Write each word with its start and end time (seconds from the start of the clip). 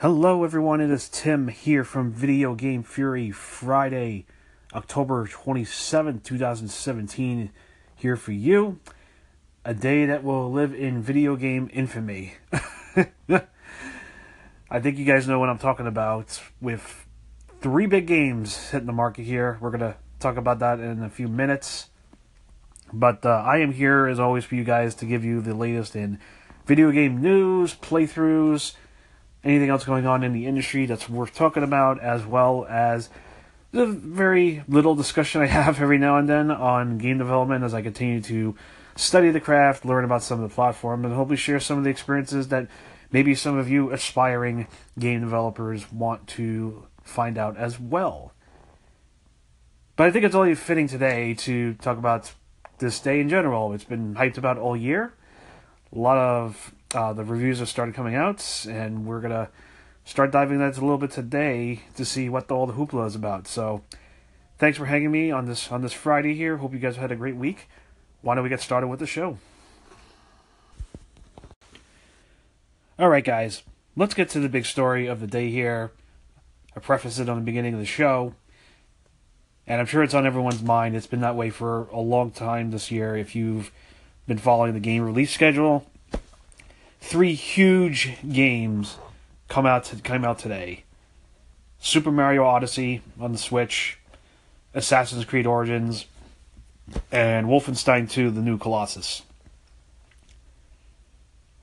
Hello, 0.00 0.44
everyone. 0.44 0.82
It 0.82 0.90
is 0.90 1.08
Tim 1.08 1.48
here 1.48 1.82
from 1.82 2.12
Video 2.12 2.54
Game 2.54 2.82
Fury 2.82 3.30
Friday, 3.30 4.26
October 4.74 5.26
27, 5.26 6.20
2017, 6.20 7.50
here 7.94 8.16
for 8.16 8.32
you. 8.32 8.78
A 9.64 9.72
day 9.72 10.04
that 10.04 10.22
will 10.22 10.52
live 10.52 10.74
in 10.74 11.00
video 11.00 11.34
game 11.34 11.70
infamy. 11.72 12.34
I 14.70 14.80
think 14.80 14.98
you 14.98 15.06
guys 15.06 15.26
know 15.26 15.38
what 15.38 15.48
I'm 15.48 15.56
talking 15.56 15.86
about 15.86 16.42
with 16.60 17.06
three 17.62 17.86
big 17.86 18.06
games 18.06 18.68
hitting 18.72 18.86
the 18.86 18.92
market 18.92 19.22
here. 19.22 19.56
We're 19.62 19.70
going 19.70 19.80
to 19.80 19.96
talk 20.20 20.36
about 20.36 20.58
that 20.58 20.78
in 20.78 21.04
a 21.04 21.08
few 21.08 21.26
minutes. 21.26 21.88
But 22.92 23.24
uh, 23.24 23.42
I 23.46 23.60
am 23.60 23.72
here, 23.72 24.06
as 24.08 24.20
always, 24.20 24.44
for 24.44 24.56
you 24.56 24.64
guys 24.64 24.94
to 24.96 25.06
give 25.06 25.24
you 25.24 25.40
the 25.40 25.54
latest 25.54 25.96
in 25.96 26.18
video 26.66 26.90
game 26.90 27.22
news, 27.22 27.74
playthroughs, 27.74 28.74
anything 29.46 29.70
else 29.70 29.84
going 29.84 30.06
on 30.06 30.22
in 30.22 30.32
the 30.32 30.46
industry 30.46 30.86
that's 30.86 31.08
worth 31.08 31.34
talking 31.34 31.62
about, 31.62 32.00
as 32.00 32.26
well 32.26 32.66
as 32.68 33.08
the 33.70 33.86
very 33.86 34.64
little 34.68 34.94
discussion 34.94 35.40
I 35.40 35.46
have 35.46 35.80
every 35.80 35.98
now 35.98 36.18
and 36.18 36.28
then 36.28 36.50
on 36.50 36.98
game 36.98 37.18
development 37.18 37.64
as 37.64 37.72
I 37.72 37.82
continue 37.82 38.20
to 38.22 38.56
study 38.96 39.30
the 39.30 39.40
craft, 39.40 39.84
learn 39.84 40.04
about 40.04 40.22
some 40.22 40.42
of 40.42 40.48
the 40.48 40.54
platform, 40.54 41.04
and 41.04 41.14
hopefully 41.14 41.36
share 41.36 41.60
some 41.60 41.78
of 41.78 41.84
the 41.84 41.90
experiences 41.90 42.48
that 42.48 42.66
maybe 43.12 43.34
some 43.34 43.56
of 43.56 43.68
you 43.68 43.92
aspiring 43.92 44.66
game 44.98 45.20
developers 45.20 45.92
want 45.92 46.26
to 46.26 46.86
find 47.04 47.38
out 47.38 47.56
as 47.56 47.78
well. 47.78 48.32
But 49.94 50.08
I 50.08 50.10
think 50.10 50.24
it's 50.24 50.34
only 50.34 50.54
fitting 50.54 50.88
today 50.88 51.34
to 51.34 51.74
talk 51.74 51.98
about 51.98 52.32
this 52.78 52.98
day 53.00 53.20
in 53.20 53.28
general. 53.28 53.72
It's 53.72 53.84
been 53.84 54.14
hyped 54.14 54.38
about 54.38 54.58
all 54.58 54.76
year. 54.76 55.14
A 55.94 55.98
lot 55.98 56.18
of 56.18 56.74
uh, 56.94 57.12
the 57.12 57.24
reviews 57.24 57.58
have 57.58 57.68
started 57.68 57.94
coming 57.94 58.14
out, 58.14 58.66
and 58.68 59.06
we're 59.06 59.20
gonna 59.20 59.48
start 60.04 60.30
diving 60.30 60.60
into 60.60 60.80
a 60.80 60.82
little 60.82 60.98
bit 60.98 61.10
today 61.10 61.80
to 61.96 62.04
see 62.04 62.28
what 62.28 62.48
the, 62.48 62.54
all 62.54 62.66
the 62.66 62.74
hoopla 62.74 63.06
is 63.06 63.14
about. 63.14 63.48
So, 63.48 63.82
thanks 64.58 64.78
for 64.78 64.86
hanging 64.86 65.10
me 65.10 65.30
on 65.30 65.46
this 65.46 65.70
on 65.72 65.82
this 65.82 65.92
Friday 65.92 66.34
here. 66.34 66.58
Hope 66.58 66.72
you 66.72 66.78
guys 66.78 66.96
had 66.96 67.12
a 67.12 67.16
great 67.16 67.36
week. 67.36 67.68
Why 68.22 68.34
don't 68.34 68.44
we 68.44 68.50
get 68.50 68.60
started 68.60 68.88
with 68.88 69.00
the 69.00 69.06
show? 69.06 69.38
All 72.98 73.08
right, 73.10 73.24
guys, 73.24 73.62
let's 73.94 74.14
get 74.14 74.30
to 74.30 74.40
the 74.40 74.48
big 74.48 74.64
story 74.64 75.06
of 75.06 75.20
the 75.20 75.26
day 75.26 75.50
here. 75.50 75.92
I 76.74 76.80
preface 76.80 77.18
it 77.18 77.28
on 77.28 77.36
the 77.36 77.44
beginning 77.44 77.74
of 77.74 77.80
the 77.80 77.86
show, 77.86 78.34
and 79.66 79.80
I'm 79.80 79.86
sure 79.86 80.02
it's 80.02 80.14
on 80.14 80.26
everyone's 80.26 80.62
mind. 80.62 80.96
It's 80.96 81.06
been 81.06 81.20
that 81.20 81.36
way 81.36 81.50
for 81.50 81.88
a 81.88 82.00
long 82.00 82.30
time 82.30 82.70
this 82.70 82.90
year. 82.90 83.16
If 83.16 83.34
you've 83.34 83.70
been 84.26 84.38
following 84.38 84.72
the 84.72 84.80
game 84.80 85.02
release 85.02 85.32
schedule, 85.32 85.86
three 87.06 87.34
huge 87.34 88.16
games 88.30 88.98
come 89.48 89.64
out 89.64 89.84
to, 89.84 89.96
came 89.96 90.24
out 90.24 90.38
today. 90.38 90.82
Super 91.78 92.10
Mario 92.10 92.44
Odyssey 92.44 93.00
on 93.20 93.32
the 93.32 93.38
Switch, 93.38 93.98
Assassin's 94.74 95.24
Creed 95.24 95.46
Origins, 95.46 96.06
and 97.12 97.46
Wolfenstein 97.46 98.10
2: 98.10 98.30
The 98.30 98.40
New 98.40 98.58
Colossus. 98.58 99.22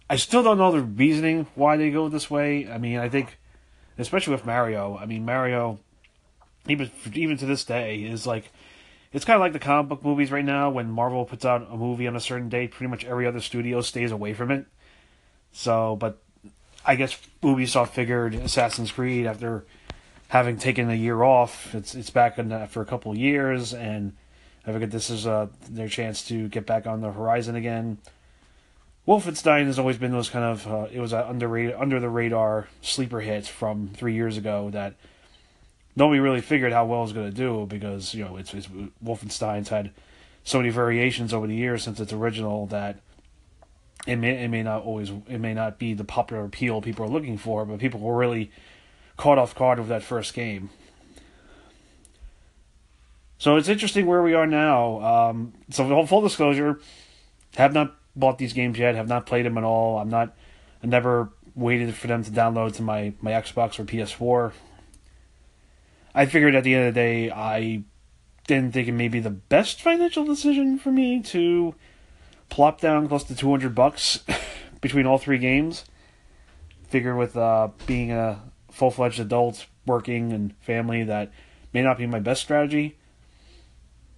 I 0.09 0.15
still 0.15 0.43
don't 0.43 0.57
know 0.57 0.71
the 0.71 0.81
reasoning 0.81 1.47
why 1.55 1.75
they 1.75 1.89
go 1.89 2.07
this 2.07 2.29
way. 2.29 2.69
I 2.69 2.77
mean, 2.77 2.99
I 2.99 3.09
think, 3.09 3.37
especially 3.97 4.33
with 4.33 4.45
Mario. 4.45 4.97
I 4.97 5.05
mean, 5.05 5.25
Mario, 5.25 5.79
even 6.67 6.89
even 7.13 7.37
to 7.37 7.45
this 7.45 7.65
day, 7.65 7.97
is 8.03 8.25
like 8.25 8.51
it's 9.11 9.25
kind 9.25 9.35
of 9.35 9.41
like 9.41 9.53
the 9.53 9.59
comic 9.59 9.89
book 9.89 10.03
movies 10.03 10.31
right 10.31 10.45
now. 10.45 10.69
When 10.69 10.89
Marvel 10.89 11.25
puts 11.25 11.43
out 11.43 11.67
a 11.69 11.75
movie 11.75 12.07
on 12.07 12.15
a 12.15 12.21
certain 12.21 12.47
date, 12.47 12.71
pretty 12.71 12.89
much 12.89 13.03
every 13.03 13.27
other 13.27 13.41
studio 13.41 13.81
stays 13.81 14.11
away 14.11 14.33
from 14.33 14.51
it. 14.51 14.67
So, 15.53 15.95
but 15.95 16.21
I 16.85 16.95
guess 16.95 17.17
Ubisoft 17.41 17.89
figured 17.89 18.35
Assassin's 18.35 18.91
Creed 18.91 19.25
after 19.25 19.65
having 20.27 20.57
taken 20.57 20.89
a 20.89 20.95
year 20.95 21.23
off, 21.23 21.73
it's 21.73 21.95
it's 21.95 22.09
back 22.09 22.37
in 22.37 22.67
for 22.67 22.81
a 22.81 22.85
couple 22.85 23.15
years, 23.17 23.73
and 23.73 24.13
I 24.65 24.71
figured 24.71 24.91
this 24.91 25.09
is 25.09 25.25
uh, 25.25 25.47
their 25.69 25.87
chance 25.87 26.27
to 26.27 26.49
get 26.49 26.65
back 26.65 26.87
on 26.87 27.01
the 27.01 27.11
horizon 27.11 27.55
again. 27.55 27.99
Wolfenstein 29.07 29.65
has 29.65 29.77
always 29.77 29.97
been 29.97 30.11
those 30.11 30.29
kind 30.29 30.45
of 30.45 30.67
uh, 30.67 30.87
it 30.91 30.99
was 30.99 31.13
an 31.13 31.23
under 31.23 31.77
under 31.77 31.99
the 31.99 32.09
radar 32.09 32.67
sleeper 32.81 33.21
hit 33.21 33.45
from 33.45 33.89
three 33.93 34.13
years 34.13 34.37
ago 34.37 34.69
that 34.71 34.95
nobody 35.95 36.19
really 36.19 36.41
figured 36.41 36.71
how 36.71 36.85
well 36.85 36.99
it 36.99 37.03
was 37.03 37.13
going 37.13 37.29
to 37.29 37.35
do 37.35 37.65
because 37.67 38.13
you 38.13 38.23
know 38.23 38.37
it's, 38.37 38.53
it's 38.53 38.67
Wolfenstein's 39.03 39.69
had 39.69 39.91
so 40.43 40.57
many 40.57 40.69
variations 40.69 41.33
over 41.33 41.47
the 41.47 41.55
years 41.55 41.83
since 41.83 41.99
its 41.99 42.13
original 42.13 42.65
that 42.67 42.99
it 44.05 44.17
may 44.17 44.43
it 44.43 44.49
may 44.49 44.63
not 44.63 44.83
always 44.83 45.11
it 45.27 45.39
may 45.39 45.53
not 45.53 45.79
be 45.79 45.93
the 45.93 46.03
popular 46.03 46.43
appeal 46.45 46.81
people 46.81 47.05
are 47.05 47.09
looking 47.09 47.37
for, 47.37 47.65
but 47.65 47.79
people 47.79 47.99
were 47.99 48.17
really 48.17 48.51
caught 49.17 49.37
off 49.37 49.55
guard 49.55 49.79
with 49.79 49.87
that 49.89 50.03
first 50.03 50.33
game. 50.33 50.69
So 53.37 53.57
it's 53.57 53.69
interesting 53.69 54.05
where 54.05 54.21
we 54.21 54.33
are 54.33 54.47
now. 54.47 55.01
Um, 55.01 55.53
so 55.69 56.05
full 56.05 56.21
disclosure, 56.21 56.79
have 57.55 57.73
not 57.73 57.95
bought 58.15 58.37
these 58.37 58.53
games 58.53 58.77
yet. 58.77 58.95
Have 58.95 59.07
not 59.07 59.25
played 59.25 59.45
them 59.45 59.57
at 59.57 59.63
all. 59.63 59.97
I'm 59.97 60.09
not. 60.09 60.35
I 60.81 60.87
never 60.87 61.29
waited 61.55 61.93
for 61.95 62.07
them 62.07 62.23
to 62.23 62.31
download 62.31 62.73
to 62.75 62.81
my 62.81 63.13
my 63.21 63.31
Xbox 63.31 63.79
or 63.79 63.85
PS4. 63.85 64.53
I 66.15 66.25
figured 66.25 66.55
at 66.55 66.63
the 66.63 66.75
end 66.75 66.87
of 66.87 66.93
the 66.93 66.99
day, 66.99 67.31
I 67.31 67.83
didn't 68.47 68.73
think 68.73 68.87
it 68.87 68.93
may 68.93 69.07
be 69.07 69.19
the 69.19 69.29
best 69.29 69.81
financial 69.81 70.25
decision 70.25 70.77
for 70.77 70.91
me 70.91 71.21
to 71.23 71.73
plop 72.53 72.79
down 72.79 73.07
close 73.07 73.23
to 73.23 73.35
200 73.35 73.73
bucks 73.73 74.19
between 74.81 75.07
all 75.07 75.17
three 75.17 75.39
games. 75.39 75.85
Figure 76.87 77.15
with 77.15 77.35
uh, 77.35 77.69
being 77.87 78.11
a 78.11 78.43
full 78.69 78.91
fledged 78.91 79.19
adult, 79.19 79.65
working, 79.87 80.31
and 80.31 80.55
family, 80.61 81.03
that 81.03 81.31
may 81.73 81.81
not 81.81 81.97
be 81.97 82.05
my 82.05 82.19
best 82.19 82.43
strategy. 82.43 82.95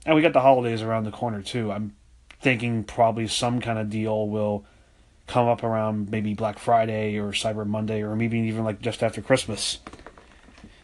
And 0.06 0.16
we 0.16 0.22
got 0.22 0.34
the 0.34 0.42
holidays 0.42 0.82
around 0.82 1.06
the 1.06 1.12
corner 1.12 1.42
too. 1.42 1.72
I'm 1.72 1.96
thinking 2.42 2.84
probably 2.84 3.26
some 3.28 3.62
kind 3.62 3.80
of 3.80 3.90
deal 3.90 4.28
will 4.28 4.66
come 5.28 5.48
up 5.48 5.64
around 5.64 6.12
maybe 6.12 6.34
Black 6.34 6.60
Friday 6.60 7.18
or 7.18 7.32
Cyber 7.32 7.66
Monday 7.66 8.04
or 8.04 8.18
maybe 8.18 8.38
even 8.40 8.66
like 8.66 8.82
just 8.82 9.02
after 9.02 9.22
Christmas. 9.22 9.80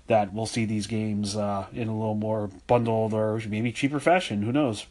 That 0.07 0.34
we'll 0.34 0.45
see 0.45 0.63
these 0.63 0.88
games 0.88 1.35
uh, 1.35 1.67
in 1.73 1.90
a 1.90 1.97
little 1.97 2.16
more 2.16 2.50
bundled 2.67 3.13
or 3.13 3.41
maybe 3.45 3.73
cheaper 3.73 4.00
fashion. 4.00 4.41
Who 4.44 4.53
knows? 4.53 4.85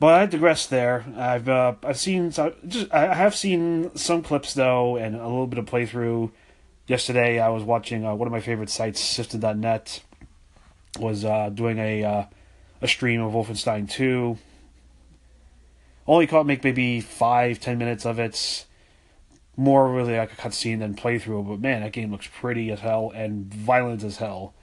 But 0.00 0.14
I 0.14 0.26
digress 0.26 0.66
there. 0.66 1.04
I've 1.16 1.48
uh, 1.48 1.74
I've 1.82 1.98
seen 1.98 2.30
just 2.30 2.92
I 2.92 3.14
have 3.14 3.34
seen 3.34 3.94
some 3.96 4.22
clips 4.22 4.54
though, 4.54 4.96
and 4.96 5.16
a 5.16 5.26
little 5.26 5.48
bit 5.48 5.58
of 5.58 5.66
playthrough. 5.66 6.30
Yesterday, 6.86 7.40
I 7.40 7.48
was 7.48 7.64
watching 7.64 8.06
uh, 8.06 8.14
one 8.14 8.26
of 8.26 8.32
my 8.32 8.40
favorite 8.40 8.70
sites, 8.70 9.00
Sifted.net, 9.00 10.02
was 11.00 11.24
uh, 11.24 11.50
doing 11.50 11.78
a 11.78 12.04
uh, 12.04 12.24
a 12.80 12.88
stream 12.88 13.20
of 13.20 13.32
Wolfenstein 13.32 13.90
2. 13.90 14.38
Only 16.06 16.26
caught 16.26 16.46
make 16.46 16.62
maybe 16.62 17.00
five 17.00 17.58
ten 17.60 17.76
minutes 17.76 18.06
of 18.06 18.20
it. 18.20 18.66
More 19.56 19.92
really 19.92 20.16
like 20.16 20.32
a 20.32 20.36
cutscene 20.36 20.78
than 20.78 20.94
playthrough, 20.94 21.48
but 21.48 21.58
man, 21.58 21.82
that 21.82 21.90
game 21.90 22.12
looks 22.12 22.28
pretty 22.28 22.70
as 22.70 22.78
hell 22.78 23.10
and 23.12 23.52
violent 23.52 24.04
as 24.04 24.18
hell. 24.18 24.54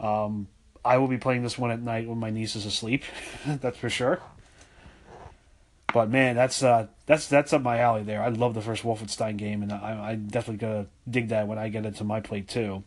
Um, 0.00 0.48
I 0.84 0.98
will 0.98 1.06
be 1.06 1.18
playing 1.18 1.44
this 1.44 1.56
one 1.56 1.70
at 1.70 1.80
night 1.80 2.08
when 2.08 2.18
my 2.18 2.30
niece 2.30 2.56
is 2.56 2.66
asleep. 2.66 3.04
that's 3.46 3.78
for 3.78 3.88
sure. 3.88 4.20
But 5.92 6.10
man, 6.10 6.36
that's 6.36 6.62
uh, 6.62 6.88
that's 7.06 7.28
that's 7.28 7.52
up 7.52 7.62
my 7.62 7.78
alley 7.78 8.02
there. 8.02 8.22
I 8.22 8.28
love 8.28 8.54
the 8.54 8.60
first 8.60 8.82
Wolfenstein 8.82 9.36
game, 9.36 9.62
and 9.62 9.72
I, 9.72 10.10
I 10.10 10.14
definitely 10.16 10.58
gonna 10.58 10.86
dig 11.08 11.28
that 11.28 11.48
when 11.48 11.58
I 11.58 11.70
get 11.70 11.86
into 11.86 12.04
my 12.04 12.20
plate 12.20 12.48
too. 12.48 12.84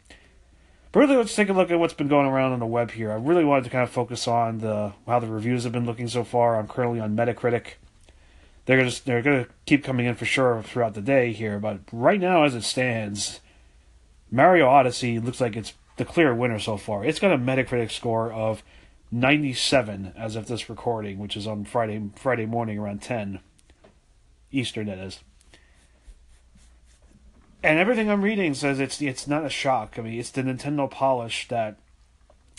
But 0.92 1.00
really, 1.00 1.16
let's 1.16 1.36
take 1.36 1.50
a 1.50 1.54
look 1.54 1.72
at 1.72 1.80
what's 1.80 1.94
been 1.94 2.10
going 2.10 2.28
around 2.28 2.52
on 2.52 2.60
the 2.60 2.66
web 2.66 2.92
here. 2.92 3.12
I 3.12 3.16
really 3.16 3.46
wanted 3.46 3.64
to 3.64 3.70
kind 3.70 3.84
of 3.84 3.90
focus 3.90 4.28
on 4.28 4.60
the 4.60 4.94
how 5.08 5.20
the 5.20 5.28
reviews 5.28 5.64
have 5.64 5.74
been 5.74 5.86
looking 5.86 6.08
so 6.08 6.24
far. 6.24 6.58
I'm 6.58 6.68
currently 6.68 7.00
on 7.00 7.16
Metacritic. 7.16 7.74
They're 8.66 8.78
gonna 8.78 8.94
they're 9.06 9.22
gonna 9.24 9.48
keep 9.66 9.84
coming 9.84 10.06
in 10.06 10.16
for 10.16 10.26
sure 10.26 10.62
throughout 10.62 10.94
the 10.94 11.02
day 11.02 11.32
here, 11.34 11.60
but 11.60 11.80
right 11.92 12.20
now, 12.20 12.44
as 12.44 12.54
it 12.54 12.64
stands, 12.64 13.40
Mario 14.30 14.68
Odyssey 14.68 15.18
looks 15.20 15.42
like 15.42 15.56
it's 15.56 15.74
the 15.98 16.06
clear 16.06 16.36
winner 16.36 16.60
so 16.60 16.78
far. 16.78 17.04
It's 17.04 17.20
got 17.20 17.34
a 17.34 17.38
Metacritic 17.38 17.90
score 17.90 18.32
of 18.32 18.62
97 19.12 20.14
as 20.16 20.36
of 20.36 20.48
this 20.48 20.70
recording, 20.70 21.20
which 21.20 21.36
is 21.36 21.46
on 21.46 21.66
Friday 21.66 22.02
Friday 22.16 22.46
morning 22.46 22.80
around 22.80 23.02
10 23.02 23.40
Eastern. 24.52 24.88
That 24.88 25.00
is. 25.00 25.20
And 27.64 27.78
everything 27.78 28.10
I'm 28.10 28.24
reading 28.24 28.54
says 28.54 28.80
it's 28.80 29.02
it's 29.02 29.28
not 29.28 29.46
a 29.46 29.50
shock. 29.50 29.96
I 30.00 30.02
mean, 30.02 30.20
it's 30.20 30.32
the 30.32 30.42
Nintendo 30.42 30.90
polish 30.90 31.48
that 31.50 31.78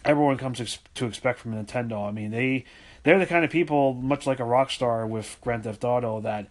everyone 0.04 0.36
comes 0.36 0.78
to 0.94 1.06
expect 1.06 1.38
from 1.38 1.54
Nintendo. 1.54 2.06
I 2.06 2.12
mean, 2.12 2.30
they 2.30 2.64
they're 3.02 3.18
the 3.18 3.26
kind 3.26 3.44
of 3.44 3.50
people, 3.50 3.94
much 3.94 4.26
like 4.26 4.38
a 4.38 4.44
Rockstar 4.44 5.08
with 5.08 5.38
Grand 5.40 5.64
Theft 5.64 5.84
Auto, 5.84 6.20
that 6.20 6.46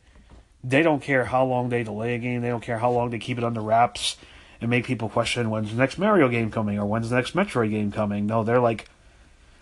they 0.64 0.82
don't 0.82 1.02
care 1.02 1.26
how 1.26 1.46
long 1.46 1.70
they 1.70 1.84
delay 1.84 2.16
a 2.16 2.20
game. 2.20 2.42
They 2.42 2.50
don't 2.50 2.64
care 2.64 2.80
how 2.80 2.92
long 2.92 3.10
they 3.10 3.20
keep 3.20 3.38
it 3.38 3.44
under 3.44 3.62
wraps 3.62 4.18
and 4.60 4.70
make 4.70 4.86
people 4.86 5.10
question 5.10 5.50
when's 5.50 5.72
the 5.72 5.78
next 5.78 5.98
Mario 5.98 6.30
game 6.30 6.52
coming 6.52 6.78
or 6.78 6.86
when's 6.86 7.10
the 7.10 7.16
next 7.16 7.36
Metroid 7.36 7.72
game 7.72 7.92
coming. 7.92 8.28
No, 8.28 8.44
they're 8.44 8.60
like, 8.60 8.88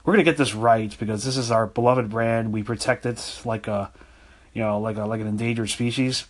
we're 0.04 0.14
gonna 0.14 0.24
get 0.24 0.38
this 0.38 0.54
right 0.56 0.96
because 1.00 1.24
this 1.24 1.38
is 1.38 1.52
our 1.52 1.68
beloved 1.68 2.10
brand. 2.10 2.52
We 2.52 2.64
protect 2.64 3.06
it 3.06 3.42
like 3.46 3.68
a, 3.68 3.92
you 4.54 4.62
know, 4.62 4.80
like 4.80 4.98
a 4.98 5.06
like 5.06 5.22
an 5.22 5.28
endangered 5.28 5.70
species. 5.70 6.26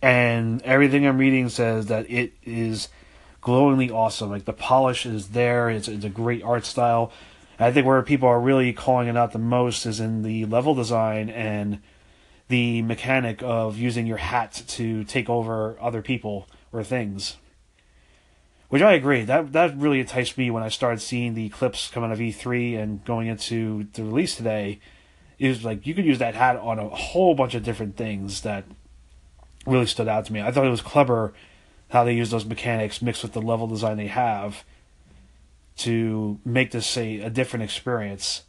and 0.00 0.62
everything 0.62 1.06
I'm 1.06 1.18
reading 1.18 1.48
says 1.48 1.86
that 1.86 2.08
it 2.10 2.32
is 2.44 2.88
glowingly 3.40 3.90
awesome. 3.90 4.30
Like 4.30 4.44
the 4.44 4.52
polish 4.52 5.06
is 5.06 5.28
there. 5.28 5.70
It's 5.70 5.88
it's 5.88 6.04
a 6.04 6.10
great 6.10 6.42
art 6.42 6.64
style. 6.64 7.12
I 7.58 7.72
think 7.72 7.86
where 7.86 8.00
people 8.02 8.28
are 8.28 8.40
really 8.40 8.72
calling 8.72 9.08
it 9.08 9.16
out 9.16 9.32
the 9.32 9.38
most 9.40 9.84
is 9.84 9.98
in 9.98 10.22
the 10.22 10.44
level 10.46 10.74
design 10.76 11.28
and 11.28 11.80
the 12.46 12.82
mechanic 12.82 13.42
of 13.42 13.76
using 13.76 14.06
your 14.06 14.18
hat 14.18 14.62
to 14.68 15.02
take 15.04 15.28
over 15.28 15.76
other 15.80 16.00
people 16.00 16.46
or 16.72 16.84
things. 16.84 17.36
Which 18.68 18.82
I 18.82 18.92
agree. 18.92 19.24
That 19.24 19.52
that 19.52 19.78
really 19.78 20.00
enticed 20.00 20.36
me 20.36 20.50
when 20.50 20.62
I 20.62 20.68
started 20.68 21.00
seeing 21.00 21.34
the 21.34 21.48
clips 21.48 21.88
coming 21.88 22.10
out 22.10 22.14
of 22.14 22.18
E3 22.18 22.78
and 22.78 23.04
going 23.04 23.26
into 23.26 23.88
the 23.94 24.04
release 24.04 24.36
today. 24.36 24.80
It 25.38 25.48
was 25.48 25.64
like 25.64 25.86
you 25.86 25.94
could 25.94 26.04
use 26.04 26.18
that 26.18 26.34
hat 26.34 26.56
on 26.56 26.78
a 26.78 26.88
whole 26.88 27.34
bunch 27.34 27.54
of 27.54 27.62
different 27.62 27.96
things 27.96 28.42
that 28.42 28.64
really 29.66 29.86
stood 29.86 30.08
out 30.08 30.26
to 30.26 30.32
me. 30.32 30.42
I 30.42 30.50
thought 30.50 30.66
it 30.66 30.70
was 30.70 30.82
clever 30.82 31.32
how 31.90 32.04
they 32.04 32.12
use 32.12 32.30
those 32.30 32.44
mechanics 32.44 33.00
mixed 33.00 33.22
with 33.22 33.32
the 33.32 33.40
level 33.40 33.66
design 33.66 33.96
they 33.96 34.08
have 34.08 34.64
to 35.78 36.38
make 36.44 36.72
this 36.72 36.96
a, 36.96 37.20
a 37.20 37.30
different 37.30 37.62
experience. 37.62 38.42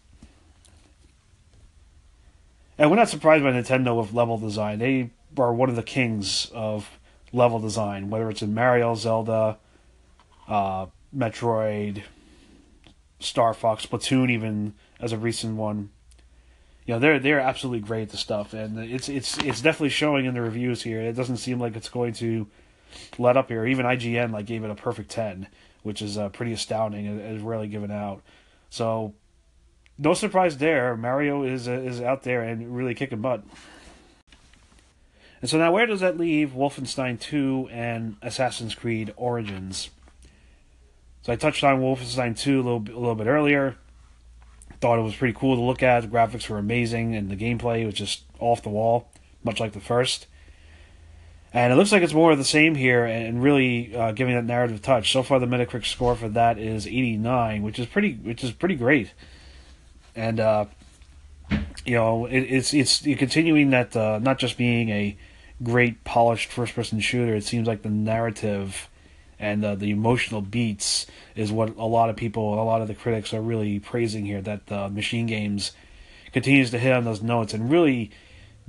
And 2.77 2.89
we're 2.89 2.97
not 2.97 3.09
surprised 3.09 3.43
by 3.43 3.51
Nintendo 3.51 3.97
with 3.97 4.13
level 4.13 4.37
design. 4.37 4.79
They 4.79 5.11
are 5.37 5.53
one 5.53 5.69
of 5.69 5.75
the 5.75 5.83
kings 5.83 6.49
of 6.53 6.97
level 7.31 7.59
design, 7.59 8.09
whether 8.09 8.29
it's 8.29 8.41
in 8.41 8.53
Mario, 8.53 8.95
Zelda, 8.95 9.57
uh, 10.49 10.87
Metroid, 11.15 12.03
Star 13.19 13.53
Fox, 13.53 13.85
Splatoon, 13.85 14.29
even 14.29 14.73
as 14.99 15.13
a 15.13 15.17
recent 15.17 15.55
one. 15.55 15.91
You 16.85 16.95
know, 16.95 16.99
they're 16.99 17.19
they're 17.19 17.39
absolutely 17.39 17.81
great 17.81 18.09
the 18.09 18.17
stuff, 18.17 18.53
and 18.53 18.79
it's 18.79 19.07
it's 19.07 19.37
it's 19.37 19.61
definitely 19.61 19.89
showing 19.89 20.25
in 20.25 20.33
the 20.33 20.41
reviews 20.41 20.81
here. 20.81 21.01
It 21.01 21.13
doesn't 21.13 21.37
seem 21.37 21.59
like 21.59 21.75
it's 21.75 21.89
going 21.89 22.13
to 22.13 22.47
let 23.19 23.37
up 23.37 23.49
here. 23.49 23.65
Even 23.65 23.85
IGN 23.85 24.31
like 24.31 24.47
gave 24.47 24.63
it 24.63 24.71
a 24.71 24.75
perfect 24.75 25.11
ten, 25.11 25.47
which 25.83 26.01
is 26.01 26.17
uh, 26.17 26.29
pretty 26.29 26.51
astounding. 26.51 27.05
It 27.05 27.35
is 27.35 27.41
rarely 27.43 27.67
given 27.67 27.91
out. 27.91 28.23
So, 28.71 29.13
no 29.99 30.15
surprise 30.15 30.57
there. 30.57 30.97
Mario 30.97 31.43
is 31.43 31.67
uh, 31.67 31.73
is 31.73 32.01
out 32.01 32.23
there 32.23 32.41
and 32.41 32.75
really 32.75 32.95
kicking 32.95 33.21
butt. 33.21 33.43
And 35.41 35.49
so 35.49 35.57
now, 35.57 35.71
where 35.71 35.85
does 35.85 36.01
that 36.01 36.17
leave 36.17 36.49
Wolfenstein 36.49 37.19
2 37.19 37.69
and 37.71 38.17
Assassin's 38.21 38.75
Creed 38.75 39.13
Origins? 39.15 39.89
So 41.21 41.33
I 41.33 41.35
touched 41.35 41.63
on 41.63 41.81
Wolfenstein 41.81 42.37
2 42.37 42.55
a 42.55 42.63
little, 42.63 42.79
a 42.79 42.99
little 42.99 43.15
bit 43.15 43.27
earlier. 43.27 43.75
Thought 44.79 44.99
it 44.99 45.03
was 45.03 45.15
pretty 45.15 45.37
cool 45.37 45.55
to 45.55 45.61
look 45.61 45.83
at. 45.83 46.01
The 46.01 46.07
graphics 46.07 46.49
were 46.49 46.57
amazing, 46.57 47.15
and 47.15 47.29
the 47.29 47.35
gameplay 47.35 47.85
was 47.85 47.95
just 47.95 48.23
off 48.39 48.63
the 48.63 48.69
wall, 48.69 49.09
much 49.43 49.59
like 49.59 49.73
the 49.73 49.81
first. 49.81 50.27
And 51.53 51.73
it 51.73 51.75
looks 51.75 51.91
like 51.91 52.01
it's 52.01 52.13
more 52.13 52.31
of 52.31 52.37
the 52.37 52.45
same 52.45 52.75
here, 52.75 53.03
and 53.03 53.43
really 53.43 53.93
uh, 53.93 54.13
giving 54.13 54.35
that 54.35 54.45
narrative 54.45 54.81
touch. 54.81 55.11
So 55.11 55.21
far, 55.21 55.39
the 55.39 55.47
Metacritic 55.47 55.85
score 55.85 56.15
for 56.15 56.29
that 56.29 56.57
is 56.57 56.87
89, 56.87 57.63
which 57.63 57.79
is 57.79 57.87
pretty, 57.87 58.13
which 58.13 58.43
is 58.43 58.51
pretty 58.51 58.75
great. 58.75 59.11
And 60.15 60.39
uh, 60.39 60.65
you 61.85 61.95
know, 61.95 62.25
it, 62.25 62.41
it's 62.41 62.73
it's 62.73 62.99
continuing 63.01 63.71
that 63.71 63.97
uh, 63.97 64.19
not 64.19 64.37
just 64.39 64.57
being 64.57 64.89
a 64.89 65.17
great 65.61 66.03
polished 66.03 66.51
first-person 66.51 66.99
shooter. 67.01 67.35
It 67.35 67.43
seems 67.43 67.67
like 67.67 67.81
the 67.81 67.89
narrative 67.89 68.89
and 69.39 69.63
uh, 69.63 69.75
the 69.75 69.89
emotional 69.89 70.41
beats 70.41 71.05
is 71.35 71.51
what 71.51 71.75
a 71.77 71.85
lot 71.85 72.09
of 72.09 72.15
people, 72.15 72.53
a 72.53 72.63
lot 72.63 72.81
of 72.81 72.87
the 72.87 72.93
critics 72.93 73.33
are 73.33 73.41
really 73.41 73.79
praising 73.79 74.25
here. 74.25 74.41
That 74.41 74.71
uh, 74.71 74.89
Machine 74.89 75.25
Games 75.25 75.71
continues 76.33 76.71
to 76.71 76.79
hit 76.79 76.91
on 76.91 77.05
those 77.05 77.21
notes 77.21 77.53
and 77.53 77.71
really 77.71 78.11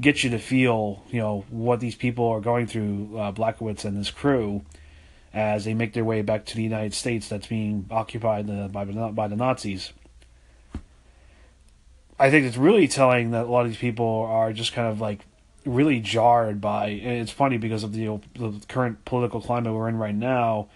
get 0.01 0.25
you 0.25 0.31
to 0.31 0.39
feel, 0.39 1.03
you 1.11 1.21
know, 1.21 1.45
what 1.51 1.81
these 1.81 1.95
people 1.95 2.29
are 2.29 2.41
going 2.41 2.67
through, 2.67 3.19
uh, 3.19 3.33
Blazkowicz 3.33 3.85
and 3.85 3.97
his 3.97 4.11
crew, 4.11 4.63
as 5.35 5.65
they 5.65 5.75
make 5.75 5.93
their 5.93 6.05
way 6.05 6.23
back 6.23 6.47
to 6.47 6.57
the 6.57 6.63
United 6.63 6.95
States 6.95 7.29
that's 7.29 7.47
being 7.47 7.87
occupied 7.91 8.49
uh, 8.49 8.69
by, 8.69 8.85
by 8.85 9.29
the 9.29 9.37
Nazis. 9.37 9.93
I 12.19 12.31
think 12.31 12.47
it's 12.47 12.57
really 12.57 12.87
telling 12.87 13.31
that 13.31 13.47
a 13.47 13.49
lot 13.49 13.63
of 13.65 13.69
these 13.69 13.79
people 13.79 14.27
are 14.29 14.53
just 14.53 14.73
kind 14.73 14.89
of 14.89 15.01
like 15.01 15.21
really 15.65 16.01
jarred 16.01 16.61
by. 16.61 16.89
it's 16.89 17.31
funny 17.31 17.59
because 17.59 17.83
of 17.85 17.93
the, 17.93 18.21
the 18.35 18.61
current 18.69 19.05
political 19.05 19.41
climate 19.41 19.73
we're 19.73 19.89
in 19.89 19.99
right 19.99 20.15
now. 20.15 20.69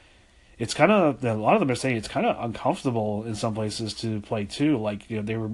It's 0.59 0.75
kind 0.75 0.93
of 0.93 1.25
a 1.25 1.35
lot 1.35 1.55
of 1.55 1.61
them 1.61 1.71
are 1.71 1.75
saying 1.75 1.97
it's 1.97 2.09
kind 2.09 2.27
of 2.27 2.43
uncomfortable 2.43 3.25
in 3.25 3.35
some 3.35 3.55
places 3.55 3.93
to 3.95 4.21
play 4.21 4.45
too. 4.45 4.79
Like 4.79 5.11
you 5.11 5.17
know 5.17 5.23
they 5.23 5.37
were 5.37 5.51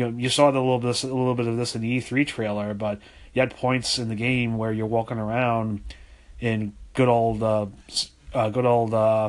you 0.00 0.10
know, 0.10 0.16
you 0.16 0.30
saw 0.30 0.50
the 0.50 0.60
little 0.60 0.78
bit, 0.78 1.02
a 1.02 1.06
little 1.06 1.34
bit 1.34 1.46
of 1.46 1.58
this 1.58 1.74
in 1.74 1.82
the 1.82 1.98
E3 1.98 2.26
trailer, 2.26 2.72
but 2.72 3.00
you 3.34 3.40
had 3.40 3.54
points 3.54 3.98
in 3.98 4.08
the 4.08 4.14
game 4.14 4.56
where 4.56 4.72
you're 4.72 4.86
walking 4.86 5.18
around 5.18 5.82
in 6.40 6.72
good 6.94 7.08
old, 7.08 7.42
uh, 7.42 7.66
uh, 8.32 8.48
good 8.48 8.64
old, 8.64 8.94
uh, 8.94 9.28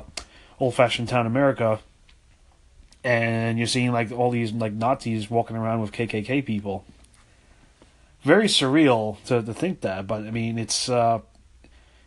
old-fashioned 0.62 1.10
town 1.10 1.26
America, 1.26 1.80
and 3.04 3.58
you're 3.58 3.68
seeing 3.68 3.92
like 3.92 4.14
all 4.14 4.32
these 4.32 4.54
like 4.54 4.72
Nazis 4.72 5.30
walking 5.30 5.58
around 5.58 5.82
with 5.82 5.92
KKK 5.92 6.46
people. 6.46 6.86
Very 8.24 8.48
surreal 8.48 9.22
to, 9.26 9.42
to 9.42 9.54
think 9.54 9.82
that, 9.82 10.06
but 10.06 10.24
I 10.24 10.32
mean, 10.32 10.60
it's 10.60 10.90
uh, 10.90 11.20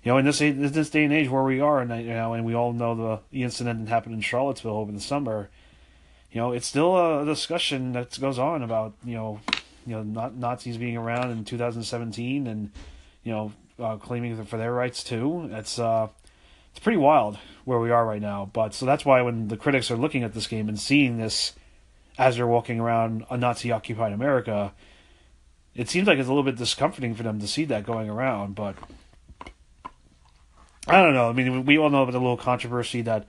you 0.03 0.13
know, 0.13 0.19
in 0.19 0.25
this 0.25 0.41
in 0.41 0.71
this 0.73 0.91
day 0.91 1.05
and 1.05 1.13
age 1.13 1.29
where 1.29 1.43
we 1.43 1.61
are, 1.61 1.81
and 1.81 1.91
you 2.05 2.15
know, 2.15 2.35
and 2.35 2.45
we 2.45 2.55
all 2.55 2.73
know 2.73 2.95
the, 2.95 3.21
the 3.31 3.43
incident 3.43 3.85
that 3.85 3.91
happened 3.91 4.15
in 4.15 4.21
Charlottesville 4.21 4.77
over 4.77 4.93
the 4.93 5.01
summer 5.01 5.51
you 6.35 6.41
know, 6.41 6.51
it's 6.51 6.67
still 6.67 7.21
a 7.21 7.25
discussion 7.25 7.93
that 7.93 8.21
goes 8.21 8.41
on 8.41 8.65
about 8.65 8.95
you 9.05 9.15
know, 9.15 9.41
you 9.87 9.95
know, 9.95 10.03
not 10.03 10.35
Nazis 10.35 10.77
being 10.77 10.97
around 10.97 11.31
in 11.31 11.45
2017 11.45 12.49
and 12.49 12.73
you 13.23 13.33
know, 13.33 13.53
uh, 13.79 13.97
claiming 13.97 14.45
for 14.45 14.57
their 14.59 14.73
rights 14.73 15.05
too. 15.05 15.49
It's 15.53 15.79
uh, 15.79 16.09
it's 16.73 16.81
pretty 16.81 16.99
wild 16.99 17.39
where 17.65 17.79
we 17.79 17.93
are 17.93 18.05
right 18.05 18.21
now. 18.21 18.51
But 18.53 18.75
so 18.75 18.85
that's 18.85 19.05
why 19.05 19.23
when 19.23 19.47
the 19.47 19.57
critics 19.57 19.93
are 19.93 19.97
looking 19.97 20.25
at 20.25 20.35
this 20.35 20.49
game 20.49 20.69
and 20.69 20.79
seeing 20.79 21.19
this 21.19 21.53
as 22.19 22.37
they're 22.37 22.49
walking 22.49 22.81
around 22.81 23.25
a 23.31 23.37
Nazi 23.37 23.71
occupied 23.71 24.13
America, 24.13 24.73
it 25.75 25.89
seems 25.89 26.07
like 26.07 26.19
it's 26.19 26.29
a 26.29 26.31
little 26.31 26.45
bit 26.45 26.57
discomforting 26.57 27.15
for 27.15 27.23
them 27.23 27.41
to 27.41 27.47
see 27.47 27.65
that 27.67 27.85
going 27.85 28.09
around. 28.09 28.55
But 28.55 28.77
I 30.87 31.03
don't 31.03 31.15
know. 31.15 31.29
I 31.29 31.33
mean, 31.33 31.65
we 31.65 31.79
all 31.79 31.91
know 31.91 32.03
about 32.03 32.13
the 32.13 32.21
little 32.21 32.37
controversy 32.37 33.03
that 33.03 33.27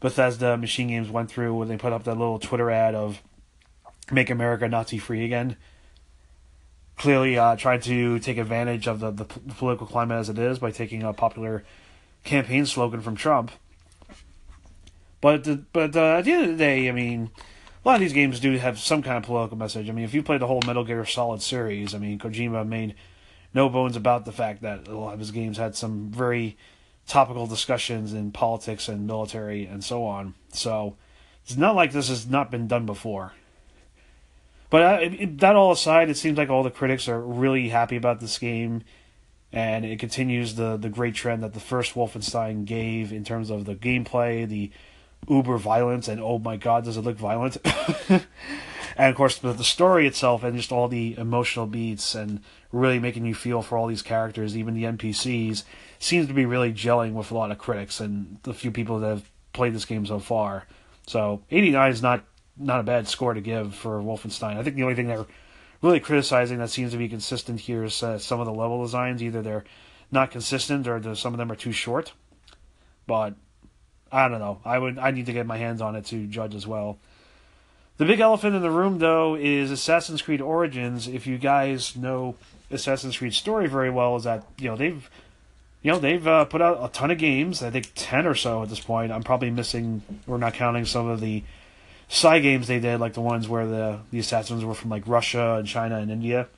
Bethesda 0.00 0.56
Machine 0.56 0.88
Games 0.88 1.10
went 1.10 1.30
through 1.30 1.54
when 1.54 1.68
they 1.68 1.76
put 1.76 1.92
up 1.92 2.04
that 2.04 2.16
little 2.16 2.38
Twitter 2.38 2.70
ad 2.70 2.94
of 2.94 3.22
"Make 4.10 4.30
America 4.30 4.68
Nazi 4.68 4.98
Free 4.98 5.24
Again." 5.24 5.56
Clearly, 6.96 7.38
uh, 7.38 7.56
tried 7.56 7.82
to 7.84 8.18
take 8.18 8.36
advantage 8.36 8.86
of 8.86 9.00
the, 9.00 9.10
the 9.10 9.24
political 9.24 9.86
climate 9.86 10.18
as 10.18 10.28
it 10.28 10.38
is 10.38 10.58
by 10.58 10.70
taking 10.70 11.02
a 11.02 11.14
popular 11.14 11.64
campaign 12.24 12.66
slogan 12.66 13.00
from 13.00 13.16
Trump. 13.16 13.50
But 15.22 15.44
the, 15.44 15.64
but 15.72 15.96
uh, 15.96 16.16
at 16.18 16.24
the 16.24 16.32
end 16.32 16.42
of 16.44 16.50
the 16.50 16.56
day, 16.56 16.88
I 16.88 16.92
mean, 16.92 17.30
a 17.84 17.88
lot 17.88 17.94
of 17.94 18.00
these 18.00 18.12
games 18.12 18.40
do 18.40 18.56
have 18.58 18.78
some 18.78 19.02
kind 19.02 19.16
of 19.16 19.22
political 19.24 19.56
message. 19.56 19.88
I 19.88 19.92
mean, 19.92 20.04
if 20.04 20.12
you 20.12 20.22
play 20.22 20.38
the 20.38 20.46
whole 20.46 20.60
Metal 20.66 20.84
Gear 20.84 21.04
Solid 21.06 21.40
series, 21.40 21.94
I 21.94 21.98
mean, 21.98 22.18
Kojima 22.18 22.66
made 22.66 22.94
no 23.54 23.68
bones 23.68 23.96
about 23.96 24.24
the 24.24 24.32
fact 24.32 24.62
that 24.62 24.86
a 24.86 24.96
lot 24.96 25.14
of 25.14 25.18
his 25.18 25.30
games 25.30 25.56
had 25.56 25.74
some 25.74 26.10
very 26.10 26.56
topical 27.06 27.46
discussions 27.46 28.12
in 28.12 28.30
politics 28.30 28.88
and 28.88 29.06
military 29.06 29.64
and 29.64 29.82
so 29.82 30.04
on. 30.04 30.34
So 30.52 30.96
it's 31.42 31.56
not 31.56 31.74
like 31.74 31.92
this 31.92 32.08
has 32.08 32.26
not 32.28 32.50
been 32.50 32.68
done 32.68 32.86
before. 32.86 33.32
But 34.68 34.82
uh, 34.82 34.98
it, 35.02 35.38
that 35.38 35.56
all 35.56 35.72
aside, 35.72 36.10
it 36.10 36.16
seems 36.16 36.38
like 36.38 36.48
all 36.48 36.62
the 36.62 36.70
critics 36.70 37.08
are 37.08 37.20
really 37.20 37.70
happy 37.70 37.96
about 37.96 38.20
this 38.20 38.38
game, 38.38 38.84
and 39.52 39.84
it 39.84 39.98
continues 39.98 40.54
the 40.54 40.76
the 40.76 40.88
great 40.88 41.16
trend 41.16 41.42
that 41.42 41.54
the 41.54 41.60
first 41.60 41.94
Wolfenstein 41.94 42.64
gave 42.64 43.12
in 43.12 43.24
terms 43.24 43.50
of 43.50 43.64
the 43.64 43.74
gameplay, 43.74 44.48
the 44.48 44.70
uber 45.28 45.58
violence, 45.58 46.08
and 46.08 46.20
oh 46.20 46.38
my 46.38 46.56
god, 46.56 46.84
does 46.84 46.96
it 46.96 47.02
look 47.02 47.16
violent! 47.16 47.56
and 48.08 48.20
of 48.96 49.14
course, 49.14 49.38
the, 49.38 49.52
the 49.52 49.64
story 49.64 50.06
itself 50.06 50.42
and 50.42 50.56
just 50.56 50.72
all 50.72 50.88
the 50.88 51.16
emotional 51.16 51.66
beats 51.66 52.14
and 52.14 52.42
really 52.72 52.98
making 52.98 53.24
you 53.24 53.34
feel 53.34 53.62
for 53.62 53.76
all 53.76 53.86
these 53.86 54.02
characters, 54.02 54.56
even 54.56 54.74
the 54.74 54.84
NPCs 54.84 55.64
seems 55.98 56.26
to 56.26 56.34
be 56.34 56.46
really 56.46 56.72
gelling 56.72 57.12
with 57.12 57.30
a 57.30 57.34
lot 57.34 57.50
of 57.50 57.58
critics 57.58 58.00
and 58.00 58.38
the 58.42 58.54
few 58.54 58.70
people 58.70 58.98
that 59.00 59.08
have 59.08 59.30
played 59.52 59.74
this 59.74 59.84
game 59.84 60.06
so 60.06 60.18
far. 60.18 60.66
So 61.06 61.42
89 61.50 61.90
is 61.90 62.02
not 62.02 62.24
not 62.56 62.80
a 62.80 62.84
bad 62.84 63.08
score 63.08 63.34
to 63.34 63.40
give 63.40 63.74
for 63.74 64.00
Wolfenstein. 64.00 64.56
I 64.56 64.62
think 64.62 64.76
the 64.76 64.82
only 64.82 64.94
thing 64.94 65.08
they're 65.08 65.26
really 65.82 66.00
criticizing 66.00 66.58
that 66.58 66.70
seems 66.70 66.92
to 66.92 66.98
be 66.98 67.08
consistent 67.08 67.60
here 67.60 67.84
is 67.84 68.02
uh, 68.02 68.18
some 68.18 68.38
of 68.38 68.46
the 68.46 68.52
level 68.52 68.82
designs. 68.82 69.22
Either 69.22 69.40
they're 69.40 69.64
not 70.12 70.30
consistent 70.30 70.86
or 70.86 71.14
some 71.14 71.32
of 71.32 71.38
them 71.38 71.50
are 71.50 71.56
too 71.56 71.72
short. 71.72 72.12
But 73.06 73.34
I 74.12 74.28
don't 74.28 74.40
know. 74.40 74.58
I 74.64 74.78
would 74.78 74.98
I 74.98 75.10
need 75.10 75.26
to 75.26 75.32
get 75.32 75.46
my 75.46 75.56
hands 75.56 75.80
on 75.80 75.96
it 75.96 76.06
to 76.06 76.26
judge 76.26 76.54
as 76.54 76.66
well. 76.66 76.98
The 77.98 78.06
big 78.06 78.20
elephant 78.20 78.56
in 78.56 78.62
the 78.62 78.70
room, 78.70 78.98
though, 78.98 79.34
is 79.34 79.70
Assassin's 79.70 80.22
Creed 80.22 80.40
Origins. 80.40 81.06
If 81.06 81.26
you 81.26 81.36
guys 81.36 81.94
know 81.96 82.34
Assassin's 82.70 83.18
Creed 83.18 83.34
story 83.34 83.66
very 83.68 83.90
well, 83.90 84.16
is 84.16 84.24
that 84.24 84.44
you 84.58 84.68
know 84.68 84.76
they've 84.76 85.08
you 85.82 85.92
know 85.92 85.98
they've 85.98 86.26
uh, 86.26 86.46
put 86.46 86.62
out 86.62 86.78
a 86.82 86.88
ton 86.88 87.10
of 87.10 87.18
games. 87.18 87.62
I 87.62 87.70
think 87.70 87.92
ten 87.94 88.26
or 88.26 88.34
so 88.34 88.62
at 88.62 88.68
this 88.68 88.80
point. 88.80 89.12
I'm 89.12 89.22
probably 89.22 89.50
missing. 89.50 90.02
We're 90.26 90.38
not 90.38 90.54
counting 90.54 90.86
some 90.86 91.08
of 91.08 91.20
the 91.20 91.42
side 92.08 92.42
games 92.42 92.66
they 92.66 92.80
did, 92.80 93.00
like 93.00 93.12
the 93.12 93.20
ones 93.20 93.48
where 93.48 93.66
the 93.66 94.00
the 94.10 94.18
assassins 94.18 94.64
were 94.64 94.74
from 94.74 94.90
like 94.90 95.06
Russia 95.06 95.56
and 95.58 95.68
China 95.68 95.98
and 95.98 96.10
India. 96.10 96.48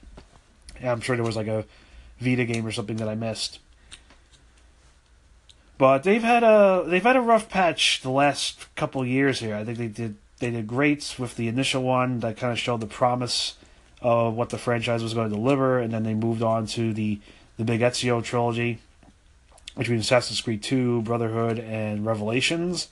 I'm 0.82 1.00
sure 1.00 1.16
there 1.16 1.25
was 1.25 1.37
like 1.37 1.49
a 1.49 1.64
Vita 2.21 2.44
game 2.44 2.66
or 2.66 2.73
something 2.73 2.97
that 2.97 3.09
I 3.09 3.14
missed. 3.14 3.59
But 5.78 6.02
they've 6.02 6.22
had 6.22 6.42
a 6.42 6.84
they've 6.86 7.02
had 7.02 7.16
a 7.16 7.20
rough 7.20 7.48
patch 7.48 8.02
the 8.02 8.10
last 8.10 8.72
couple 8.76 9.04
years 9.04 9.40
here. 9.40 9.56
I 9.56 9.64
think 9.64 9.78
they 9.78 9.88
did 9.88 10.16
they 10.38 10.50
did 10.50 10.66
great 10.66 11.16
with 11.18 11.36
the 11.36 11.48
initial 11.48 11.82
one 11.82 12.20
that 12.20 12.36
kind 12.36 12.52
of 12.52 12.58
showed 12.58 12.80
the 12.80 12.86
promise 12.86 13.56
of 14.00 14.34
what 14.34 14.50
the 14.50 14.58
franchise 14.58 15.02
was 15.02 15.14
going 15.14 15.30
to 15.30 15.36
deliver, 15.36 15.78
and 15.78 15.92
then 15.92 16.02
they 16.02 16.14
moved 16.14 16.42
on 16.42 16.66
to 16.66 16.92
the 16.92 17.20
the 17.56 17.64
big 17.64 17.80
Ezio 17.80 18.22
trilogy 18.22 18.78
between 19.76 19.98
Assassin's 19.98 20.40
Creed 20.40 20.62
2, 20.62 21.02
Brotherhood, 21.02 21.58
and 21.58 22.04
Revelations. 22.04 22.88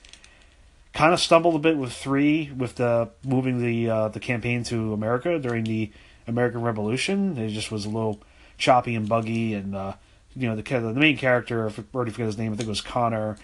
Kind 0.93 1.13
of 1.13 1.19
stumbled 1.19 1.55
a 1.55 1.59
bit 1.59 1.77
with 1.77 1.93
three, 1.93 2.51
with 2.51 2.75
the 2.75 3.09
moving 3.23 3.61
the 3.61 3.89
uh, 3.89 4.07
the 4.09 4.19
campaign 4.19 4.63
to 4.65 4.93
America 4.93 5.39
during 5.39 5.63
the 5.63 5.91
American 6.27 6.61
Revolution. 6.61 7.37
It 7.37 7.49
just 7.49 7.71
was 7.71 7.85
a 7.85 7.89
little 7.89 8.21
choppy 8.57 8.95
and 8.95 9.07
buggy, 9.07 9.53
and 9.53 9.75
uh, 9.75 9.93
you 10.35 10.47
know 10.47 10.55
the 10.55 10.61
the 10.61 10.93
main 10.93 11.17
character, 11.17 11.69
I 11.69 11.73
already 11.93 12.11
forget 12.11 12.27
his 12.27 12.37
name. 12.37 12.53
I 12.53 12.55
think 12.55 12.67
it 12.67 12.69
was 12.69 12.81
Connor. 12.81 13.37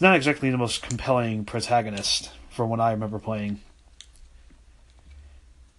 Not 0.00 0.16
exactly 0.16 0.50
the 0.50 0.58
most 0.58 0.82
compelling 0.82 1.44
protagonist 1.44 2.30
from 2.50 2.70
what 2.70 2.80
I 2.80 2.92
remember 2.92 3.18
playing. 3.18 3.60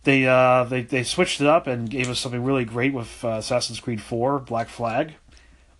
They 0.03 0.27
uh, 0.27 0.63
they 0.65 0.81
they 0.83 1.03
switched 1.03 1.41
it 1.41 1.47
up 1.47 1.67
and 1.67 1.89
gave 1.89 2.09
us 2.09 2.19
something 2.19 2.43
really 2.43 2.65
great 2.65 2.93
with 2.93 3.23
uh, 3.23 3.29
Assassin's 3.39 3.79
Creed 3.79 4.01
4 4.01 4.39
Black 4.39 4.69
Flag. 4.69 5.13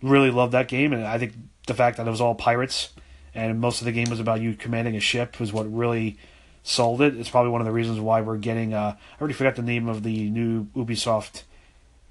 Really 0.02 0.30
loved 0.30 0.52
that 0.52 0.68
game, 0.68 0.92
and 0.92 1.04
I 1.04 1.18
think 1.18 1.34
the 1.66 1.74
fact 1.74 1.98
that 1.98 2.06
it 2.06 2.10
was 2.10 2.20
all 2.20 2.34
pirates 2.34 2.90
and 3.34 3.60
most 3.60 3.80
of 3.80 3.84
the 3.84 3.92
game 3.92 4.10
was 4.10 4.20
about 4.20 4.40
you 4.40 4.54
commanding 4.54 4.96
a 4.96 5.00
ship 5.00 5.38
was 5.38 5.52
what 5.52 5.72
really 5.72 6.18
sold 6.62 7.00
it. 7.00 7.16
It's 7.16 7.30
probably 7.30 7.50
one 7.50 7.60
of 7.60 7.66
the 7.66 7.72
reasons 7.72 8.00
why 8.00 8.20
we're 8.20 8.36
getting. 8.36 8.74
Uh, 8.74 8.96
I 8.96 9.20
already 9.20 9.34
forgot 9.34 9.56
the 9.56 9.62
name 9.62 9.88
of 9.88 10.02
the 10.02 10.28
new 10.30 10.64
Ubisoft 10.76 11.44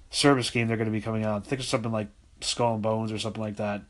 service 0.09 0.49
game 0.49 0.67
they're 0.67 0.77
going 0.77 0.85
to 0.85 0.91
be 0.91 1.01
coming 1.01 1.25
out. 1.25 1.45
I 1.45 1.49
think 1.49 1.61
it's 1.61 1.69
something 1.69 1.91
like 1.91 2.07
Skull 2.41 2.75
and 2.75 2.81
Bones 2.81 3.11
or 3.11 3.19
something 3.19 3.41
like 3.41 3.57
that. 3.57 3.81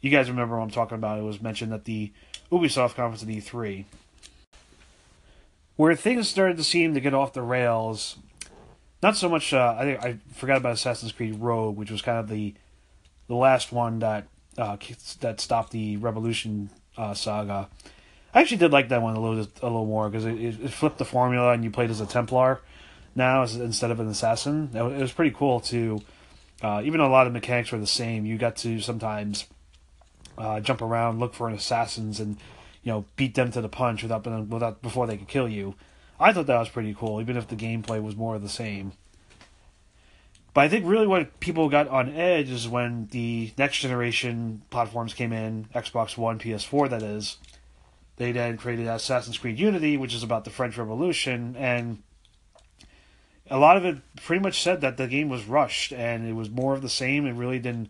You 0.00 0.10
guys 0.10 0.30
remember 0.30 0.56
what 0.56 0.62
I'm 0.62 0.70
talking 0.70 0.96
about? 0.96 1.18
It 1.18 1.22
was 1.22 1.42
mentioned 1.42 1.72
at 1.72 1.84
the 1.84 2.12
Ubisoft 2.52 2.94
conference 2.94 3.22
at 3.22 3.28
E3 3.28 3.84
where 5.78 5.94
things 5.94 6.28
started 6.28 6.56
to 6.56 6.64
seem 6.64 6.92
to 6.94 7.00
get 7.00 7.14
off 7.14 7.32
the 7.32 7.40
rails. 7.40 8.16
Not 9.00 9.16
so 9.16 9.28
much. 9.28 9.54
Uh, 9.54 9.76
I 9.78 9.84
I 10.08 10.16
forgot 10.34 10.58
about 10.58 10.72
Assassin's 10.72 11.12
Creed 11.12 11.36
Rogue, 11.36 11.76
which 11.76 11.90
was 11.90 12.02
kind 12.02 12.18
of 12.18 12.28
the 12.28 12.54
the 13.28 13.36
last 13.36 13.72
one 13.72 14.00
that 14.00 14.26
uh, 14.58 14.76
that 15.20 15.40
stopped 15.40 15.70
the 15.70 15.96
Revolution 15.96 16.68
uh, 16.96 17.14
saga. 17.14 17.68
I 18.34 18.40
actually 18.40 18.58
did 18.58 18.72
like 18.72 18.88
that 18.88 19.00
one 19.00 19.14
a 19.14 19.20
little 19.20 19.46
a 19.62 19.66
little 19.66 19.86
more 19.86 20.10
because 20.10 20.26
it, 20.26 20.38
it, 20.38 20.70
flipped 20.70 20.98
the 20.98 21.04
formula 21.04 21.52
and 21.52 21.64
you 21.64 21.70
played 21.70 21.90
as 21.90 22.00
a 22.00 22.06
Templar 22.06 22.60
now 23.14 23.42
instead 23.42 23.90
of 23.90 24.00
an 24.00 24.08
assassin. 24.08 24.70
It 24.74 24.82
was 24.82 25.12
pretty 25.12 25.34
cool 25.34 25.60
to 25.60 26.02
uh, 26.62 26.82
even 26.84 26.98
though 26.98 27.06
a 27.06 27.08
lot 27.08 27.26
of 27.26 27.32
mechanics 27.32 27.70
were 27.72 27.78
the 27.78 27.86
same. 27.86 28.26
You 28.26 28.36
got 28.38 28.56
to 28.56 28.80
sometimes 28.80 29.46
uh, 30.36 30.60
jump 30.60 30.82
around, 30.82 31.20
look 31.20 31.34
for 31.34 31.48
assassins, 31.48 32.20
and 32.20 32.36
you 32.82 32.92
know, 32.92 33.04
beat 33.16 33.34
them 33.34 33.50
to 33.52 33.60
the 33.60 33.68
punch 33.68 34.02
without, 34.02 34.26
without 34.48 34.82
before 34.82 35.06
they 35.06 35.16
could 35.16 35.28
kill 35.28 35.48
you. 35.48 35.74
I 36.20 36.32
thought 36.32 36.46
that 36.46 36.58
was 36.58 36.68
pretty 36.68 36.94
cool, 36.94 37.20
even 37.20 37.36
if 37.36 37.48
the 37.48 37.56
gameplay 37.56 38.02
was 38.02 38.16
more 38.16 38.34
of 38.34 38.42
the 38.42 38.48
same. 38.48 38.92
But 40.54 40.62
I 40.62 40.68
think 40.68 40.86
really 40.86 41.06
what 41.06 41.38
people 41.38 41.68
got 41.68 41.86
on 41.88 42.12
edge 42.12 42.50
is 42.50 42.66
when 42.66 43.06
the 43.12 43.52
next 43.56 43.78
generation 43.78 44.62
platforms 44.70 45.14
came 45.14 45.32
in, 45.32 45.66
Xbox 45.74 46.16
One, 46.16 46.38
PS4, 46.38 46.90
that 46.90 47.02
is. 47.02 47.36
They 48.16 48.32
then 48.32 48.56
created 48.56 48.88
Assassin's 48.88 49.38
Creed 49.38 49.60
Unity, 49.60 49.96
which 49.96 50.14
is 50.14 50.24
about 50.24 50.44
the 50.44 50.50
French 50.50 50.76
Revolution, 50.76 51.54
and 51.56 52.02
a 53.50 53.58
lot 53.58 53.76
of 53.76 53.84
it 53.84 53.98
pretty 54.22 54.42
much 54.42 54.62
said 54.62 54.80
that 54.80 54.96
the 54.96 55.06
game 55.06 55.28
was 55.28 55.44
rushed 55.44 55.92
and 55.92 56.28
it 56.28 56.34
was 56.34 56.50
more 56.50 56.74
of 56.74 56.82
the 56.82 56.88
same. 56.88 57.26
It 57.26 57.34
really 57.34 57.58
didn't 57.58 57.88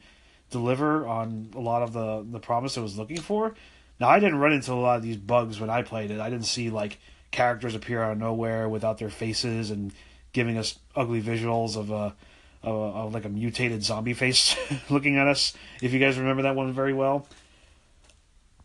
deliver 0.51 1.07
on 1.07 1.51
a 1.55 1.61
lot 1.61 1.83
of 1.83 1.93
the 1.93 2.25
the 2.31 2.41
promise 2.41 2.77
it 2.77 2.81
was 2.81 2.97
looking 2.97 3.21
for. 3.21 3.55
Now 4.01 4.09
I 4.09 4.21
didn't 4.21 4.39
run 4.39 4.53
into 4.53 4.73
a 4.73 4.75
lot 4.75 4.97
of 4.97 5.03
these 5.03 5.17
bugs 5.17 5.61
when 5.61 5.71
I 5.71 5.83
played 5.83 6.11
it. 6.11 6.21
I 6.21 6.31
didn't 6.31 6.47
see 6.47 6.71
like 6.71 6.99
characters 7.31 7.75
appear 7.75 8.03
out 8.03 8.13
of 8.13 8.19
nowhere 8.19 8.69
without 8.69 8.99
their 8.99 9.11
faces 9.11 9.71
and 9.71 9.93
giving 10.33 10.57
us 10.57 10.79
ugly 10.95 11.23
visuals 11.23 11.77
of 11.77 11.91
a 11.91 12.15
of, 12.63 12.75
a, 12.75 12.99
of 12.99 13.15
like 13.15 13.25
a 13.25 13.29
mutated 13.29 13.83
zombie 13.85 14.15
face 14.15 14.57
looking 14.91 15.17
at 15.17 15.29
us. 15.29 15.55
If 15.83 15.93
you 15.93 16.01
guys 16.01 16.19
remember 16.19 16.43
that 16.43 16.57
one 16.57 16.73
very 16.73 16.93
well. 16.93 17.27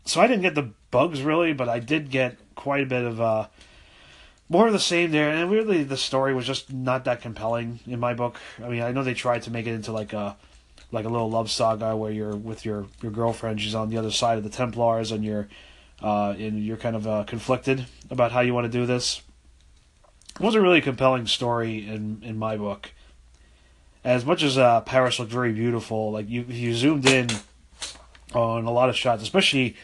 So 0.06 0.20
I 0.20 0.26
didn't 0.26 0.42
get 0.42 0.54
the 0.54 0.70
bugs 0.90 1.22
really, 1.22 1.52
but 1.52 1.68
I 1.68 1.78
did 1.78 2.10
get 2.10 2.36
quite 2.54 2.82
a 2.82 2.86
bit 2.86 3.04
of 3.04 3.20
uh, 3.20 3.46
more 4.48 4.66
of 4.66 4.72
the 4.72 4.78
same 4.78 5.10
there. 5.10 5.30
And 5.30 5.50
really, 5.50 5.82
the 5.82 5.96
story 5.96 6.34
was 6.34 6.46
just 6.46 6.72
not 6.72 7.04
that 7.04 7.20
compelling 7.20 7.80
in 7.86 8.00
my 8.00 8.14
book. 8.14 8.38
I 8.62 8.68
mean, 8.68 8.82
I 8.82 8.92
know 8.92 9.02
they 9.02 9.14
tried 9.14 9.42
to 9.42 9.50
make 9.50 9.66
it 9.66 9.72
into 9.72 9.92
like 9.92 10.12
a 10.12 10.36
like 10.92 11.04
a 11.04 11.08
little 11.08 11.30
love 11.30 11.50
saga 11.50 11.96
where 11.96 12.12
you're 12.12 12.36
with 12.36 12.64
your 12.64 12.86
your 13.02 13.12
girlfriend. 13.12 13.60
She's 13.60 13.74
on 13.74 13.90
the 13.90 13.98
other 13.98 14.10
side 14.10 14.38
of 14.38 14.44
the 14.44 14.50
Templars, 14.50 15.12
and 15.12 15.24
you're 15.24 15.48
uh, 16.02 16.34
and 16.38 16.64
you're 16.64 16.76
kind 16.76 16.96
of 16.96 17.06
uh, 17.06 17.24
conflicted 17.24 17.86
about 18.10 18.32
how 18.32 18.40
you 18.40 18.54
want 18.54 18.70
to 18.70 18.78
do 18.78 18.86
this. 18.86 19.22
It 20.34 20.40
wasn't 20.40 20.64
really 20.64 20.78
a 20.78 20.82
compelling 20.82 21.26
story 21.26 21.86
in 21.86 22.20
in 22.22 22.38
my 22.38 22.56
book. 22.56 22.92
As 24.04 24.26
much 24.26 24.42
as 24.42 24.58
uh, 24.58 24.82
Paris 24.82 25.18
looked 25.18 25.32
very 25.32 25.52
beautiful, 25.52 26.12
like 26.12 26.28
you 26.28 26.42
you 26.42 26.74
zoomed 26.74 27.06
in 27.06 27.28
on 28.34 28.64
a 28.64 28.70
lot 28.70 28.88
of 28.88 28.96
shots, 28.96 29.22
especially 29.22 29.76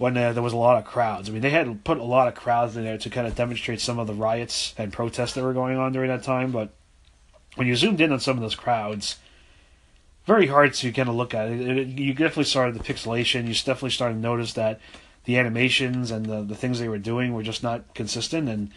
when 0.00 0.16
uh, 0.16 0.32
there 0.32 0.42
was 0.42 0.54
a 0.54 0.56
lot 0.56 0.78
of 0.78 0.86
crowds. 0.86 1.28
I 1.28 1.32
mean, 1.32 1.42
they 1.42 1.50
had 1.50 1.84
put 1.84 1.98
a 1.98 2.02
lot 2.02 2.26
of 2.26 2.34
crowds 2.34 2.74
in 2.74 2.84
there 2.84 2.96
to 2.96 3.10
kind 3.10 3.26
of 3.26 3.34
demonstrate 3.34 3.82
some 3.82 3.98
of 3.98 4.06
the 4.06 4.14
riots 4.14 4.74
and 4.78 4.90
protests 4.90 5.34
that 5.34 5.44
were 5.44 5.52
going 5.52 5.76
on 5.76 5.92
during 5.92 6.08
that 6.08 6.22
time. 6.22 6.52
But 6.52 6.70
when 7.56 7.66
you 7.66 7.76
zoomed 7.76 8.00
in 8.00 8.10
on 8.10 8.18
some 8.18 8.38
of 8.38 8.40
those 8.40 8.54
crowds, 8.54 9.18
very 10.24 10.46
hard 10.46 10.72
to 10.72 10.90
kind 10.90 11.10
of 11.10 11.16
look 11.16 11.34
at 11.34 11.50
it. 11.50 11.60
it. 11.60 11.88
You 11.98 12.14
definitely 12.14 12.44
started 12.44 12.76
the 12.76 12.82
pixelation. 12.82 13.46
You 13.46 13.52
definitely 13.52 13.90
started 13.90 14.14
to 14.14 14.20
notice 14.20 14.54
that 14.54 14.80
the 15.24 15.36
animations 15.36 16.10
and 16.10 16.24
the, 16.24 16.44
the 16.44 16.54
things 16.54 16.80
they 16.80 16.88
were 16.88 16.96
doing 16.96 17.34
were 17.34 17.42
just 17.42 17.62
not 17.62 17.94
consistent 17.94 18.48
and 18.48 18.70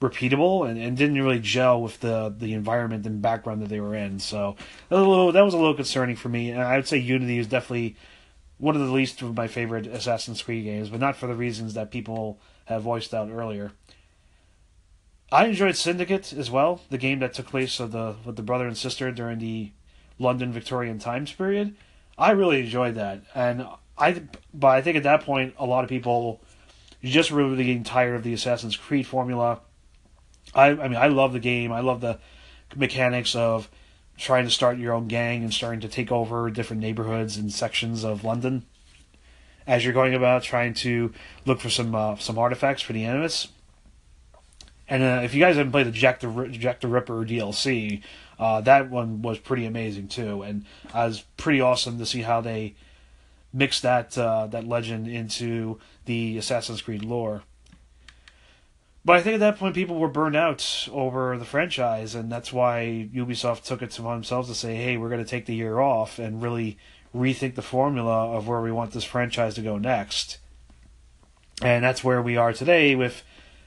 repeatable 0.00 0.68
and, 0.68 0.80
and 0.80 0.96
didn't 0.96 1.22
really 1.22 1.38
gel 1.38 1.80
with 1.80 2.00
the, 2.00 2.34
the 2.36 2.54
environment 2.54 3.06
and 3.06 3.22
background 3.22 3.62
that 3.62 3.68
they 3.68 3.78
were 3.78 3.94
in. 3.94 4.18
So 4.18 4.56
that 4.88 4.96
was 4.96 5.06
a 5.06 5.08
little, 5.08 5.30
that 5.30 5.44
was 5.44 5.54
a 5.54 5.58
little 5.58 5.74
concerning 5.74 6.16
for 6.16 6.28
me. 6.28 6.50
And 6.50 6.60
I 6.60 6.74
would 6.74 6.88
say 6.88 6.96
Unity 6.96 7.38
is 7.38 7.46
definitely 7.46 7.94
one 8.58 8.74
of 8.74 8.82
the 8.82 8.92
least 8.92 9.22
of 9.22 9.36
my 9.36 9.48
favorite 9.48 9.86
Assassin's 9.86 10.42
Creed 10.42 10.64
games, 10.64 10.88
but 10.88 11.00
not 11.00 11.16
for 11.16 11.26
the 11.26 11.34
reasons 11.34 11.74
that 11.74 11.90
people 11.90 12.38
have 12.66 12.82
voiced 12.82 13.12
out 13.12 13.30
earlier. 13.30 13.72
I 15.30 15.46
enjoyed 15.46 15.76
Syndicate 15.76 16.32
as 16.32 16.50
well, 16.50 16.80
the 16.88 16.98
game 16.98 17.18
that 17.18 17.34
took 17.34 17.46
place 17.46 17.80
of 17.80 17.92
the 17.92 18.16
with 18.24 18.36
the 18.36 18.42
brother 18.42 18.66
and 18.66 18.76
sister 18.76 19.10
during 19.10 19.38
the 19.38 19.72
London 20.18 20.52
Victorian 20.52 20.98
times 20.98 21.32
period. 21.32 21.74
I 22.16 22.30
really 22.30 22.60
enjoyed 22.60 22.94
that, 22.94 23.22
and 23.34 23.66
I 23.98 24.22
but 24.54 24.68
I 24.68 24.82
think 24.82 24.96
at 24.96 25.02
that 25.02 25.22
point 25.22 25.54
a 25.58 25.66
lot 25.66 25.84
of 25.84 25.90
people 25.90 26.40
just 27.02 27.30
really 27.30 27.56
getting 27.56 27.84
tired 27.84 28.14
of 28.14 28.22
the 28.22 28.34
Assassin's 28.34 28.76
Creed 28.76 29.06
formula. 29.06 29.60
I 30.54 30.68
I 30.68 30.88
mean 30.88 30.96
I 30.96 31.08
love 31.08 31.32
the 31.32 31.40
game. 31.40 31.72
I 31.72 31.80
love 31.80 32.00
the 32.00 32.18
mechanics 32.74 33.34
of 33.34 33.68
trying 34.16 34.44
to 34.44 34.50
start 34.50 34.78
your 34.78 34.92
own 34.92 35.08
gang 35.08 35.42
and 35.42 35.52
starting 35.52 35.80
to 35.80 35.88
take 35.88 36.10
over 36.10 36.50
different 36.50 36.82
neighborhoods 36.82 37.36
and 37.36 37.52
sections 37.52 38.04
of 38.04 38.24
London 38.24 38.64
as 39.66 39.84
you're 39.84 39.94
going 39.94 40.14
about 40.14 40.42
trying 40.42 40.74
to 40.74 41.12
look 41.44 41.60
for 41.60 41.70
some 41.70 41.94
uh, 41.94 42.16
some 42.16 42.38
artifacts 42.38 42.82
for 42.82 42.92
the 42.92 43.04
Animus. 43.04 43.48
And 44.88 45.02
uh, 45.02 45.22
if 45.24 45.34
you 45.34 45.40
guys 45.40 45.56
haven't 45.56 45.72
played 45.72 45.86
the 45.86 45.90
Jack 45.90 46.20
the 46.20 46.48
Jack 46.50 46.80
the 46.80 46.88
Ripper 46.88 47.24
DLC, 47.24 48.02
uh, 48.38 48.60
that 48.62 48.90
one 48.90 49.22
was 49.22 49.38
pretty 49.38 49.66
amazing 49.66 50.08
too, 50.08 50.42
and 50.42 50.64
it 50.84 50.94
was 50.94 51.24
pretty 51.36 51.60
awesome 51.60 51.98
to 51.98 52.06
see 52.06 52.22
how 52.22 52.40
they 52.40 52.74
mixed 53.52 53.82
that 53.82 54.16
uh, 54.16 54.46
that 54.46 54.66
legend 54.66 55.08
into 55.08 55.80
the 56.04 56.38
Assassin's 56.38 56.82
Creed 56.82 57.04
lore. 57.04 57.42
But 59.06 59.14
I 59.14 59.22
think 59.22 59.34
at 59.34 59.40
that 59.40 59.56
point 59.56 59.76
people 59.76 60.00
were 60.00 60.08
burned 60.08 60.34
out 60.34 60.88
over 60.90 61.38
the 61.38 61.44
franchise, 61.44 62.16
and 62.16 62.30
that's 62.30 62.52
why 62.52 63.08
Ubisoft 63.14 63.62
took 63.62 63.80
it 63.80 63.96
upon 63.96 64.16
themselves 64.16 64.48
to 64.48 64.54
say, 64.54 64.74
"Hey, 64.74 64.96
we're 64.96 65.10
going 65.10 65.22
to 65.22 65.30
take 65.30 65.46
the 65.46 65.54
year 65.54 65.78
off 65.78 66.18
and 66.18 66.42
really 66.42 66.76
rethink 67.14 67.54
the 67.54 67.62
formula 67.62 68.36
of 68.36 68.48
where 68.48 68.60
we 68.60 68.72
want 68.72 68.90
this 68.90 69.04
franchise 69.04 69.54
to 69.54 69.62
go 69.62 69.78
next." 69.78 70.38
And 71.62 71.84
that's 71.84 72.02
where 72.02 72.20
we 72.20 72.36
are 72.36 72.52
today 72.52 72.96
with 72.96 73.22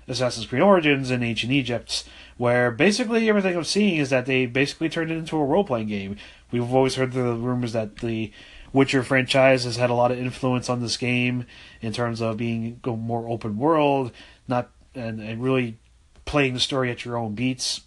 Assassin's 0.10 0.46
Creed 0.46 0.62
Origins 0.62 1.10
and 1.10 1.24
Ancient 1.24 1.54
Egypt, 1.54 2.04
where 2.36 2.70
basically 2.70 3.30
everything 3.30 3.56
I'm 3.56 3.64
seeing 3.64 3.96
is 3.96 4.10
that 4.10 4.26
they 4.26 4.46
basically 4.46 4.90
turned 4.90 5.10
it 5.10 5.18
into 5.18 5.38
a 5.38 5.46
role 5.46 5.64
playing 5.64 5.88
game. 5.88 6.18
We've 6.52 6.74
always 6.74 6.96
heard 6.96 7.14
the 7.14 7.34
rumors 7.34 7.72
that 7.72 8.00
the 8.00 8.34
Witcher 8.74 9.04
franchise 9.04 9.64
has 9.64 9.78
had 9.78 9.90
a 9.90 9.94
lot 9.94 10.12
of 10.12 10.20
influence 10.20 10.70
on 10.70 10.82
this 10.82 10.98
game 10.98 11.46
in 11.80 11.94
terms 11.94 12.22
of 12.22 12.36
being 12.36 12.82
more 12.86 13.30
open 13.30 13.58
world, 13.58 14.12
not 14.46 14.70
and, 15.00 15.20
and 15.22 15.42
really 15.42 15.78
playing 16.26 16.54
the 16.54 16.60
story 16.60 16.92
at 16.92 17.06
your 17.06 17.18
own 17.18 17.34
beats. 17.34 17.82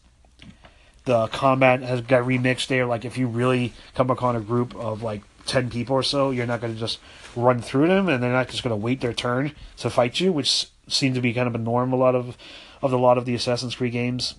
The 1.05 1.27
combat 1.29 1.83
has 1.83 2.01
got 2.01 2.25
remixed 2.25 2.69
there. 2.69 2.87
Like 2.87 3.05
if 3.05 3.19
you 3.19 3.27
really 3.27 3.73
come 3.95 4.11
upon 4.11 4.37
a 4.37 4.41
group 4.41 4.75
of 4.75 5.03
like 5.03 5.23
ten 5.47 5.71
people 5.71 5.97
or 5.97 6.03
so, 6.03 6.31
you're 6.31 6.47
not 6.47 6.61
going 6.61 6.75
to 6.75 6.79
just 6.79 6.99
run 7.35 7.61
through 7.61 7.89
them, 7.89 8.09
and 8.09 8.23
they're 8.23 8.33
not 8.33 8.49
just 8.49 8.63
going 8.63 8.73
to 8.73 8.77
wait 8.77 9.01
their 9.01 9.13
turn 9.13 9.53
to 9.79 9.91
fight 9.91 10.21
you, 10.21 10.33
which 10.33 10.69
seems 10.89 11.17
to 11.17 11.21
be 11.21 11.33
kind 11.33 11.49
of 11.49 11.55
a 11.55 11.59
norm 11.59 11.93
a 11.93 11.97
lot 11.97 12.15
of 12.15 12.37
of 12.83 12.93
a 12.93 12.97
lot 12.97 13.19
of 13.19 13.25
the 13.25 13.35
Assassin's 13.35 13.75
Creed 13.75 13.93
games. 13.93 14.35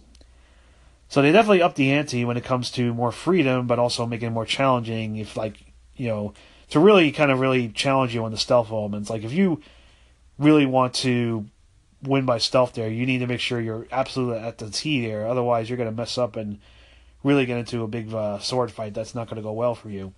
So 1.10 1.22
they 1.22 1.32
definitely 1.32 1.62
upped 1.62 1.76
the 1.76 1.92
ante 1.92 2.26
when 2.26 2.38
it 2.38 2.44
comes 2.44 2.72
to 2.72 2.94
more 2.94 3.12
freedom, 3.12 3.68
but 3.68 3.80
also 3.80 4.06
making 4.06 4.30
it 4.30 4.32
more 4.32 4.46
challenging. 4.46 5.18
If 5.18 5.38
like 5.38 5.56
you 5.96 6.08
know 6.08 6.34
to 6.70 6.80
really 6.80 7.12
kind 7.12 7.32
of 7.32 7.40
really 7.40 7.70
challenge 7.70 8.16
you 8.16 8.26
on 8.26 8.32
the 8.32 8.38
stealth 8.38 8.72
elements. 8.72 9.10
Like 9.10 9.24
if 9.24 9.32
you 9.32 9.62
really 10.40 10.66
want 10.66 10.94
to 10.96 11.46
win 12.04 12.26
by 12.26 12.38
stealth 12.38 12.74
there, 12.74 12.90
you 12.90 13.06
need 13.06 13.20
to 13.20 13.28
make 13.28 13.40
sure 13.40 13.60
you're 13.60 13.88
absolutely 13.92 14.40
at 14.40 14.58
the 14.58 14.70
T 14.70 15.06
there. 15.06 15.28
Otherwise, 15.28 15.70
you're 15.70 15.78
going 15.78 15.90
to 15.90 15.96
mess 15.96 16.18
up 16.18 16.36
and 16.36 16.60
really 17.24 17.46
get 17.46 17.58
into 17.58 17.84
a 17.84 17.88
big 17.88 18.14
uh, 18.14 18.40
sword 18.40 18.72
fight. 18.72 18.94
That's 18.94 19.16
not 19.16 19.28
going 19.28 19.38
to 19.38 19.42
go 19.42 19.54
well 19.54 19.76
for 19.76 19.90
you. 19.90 20.14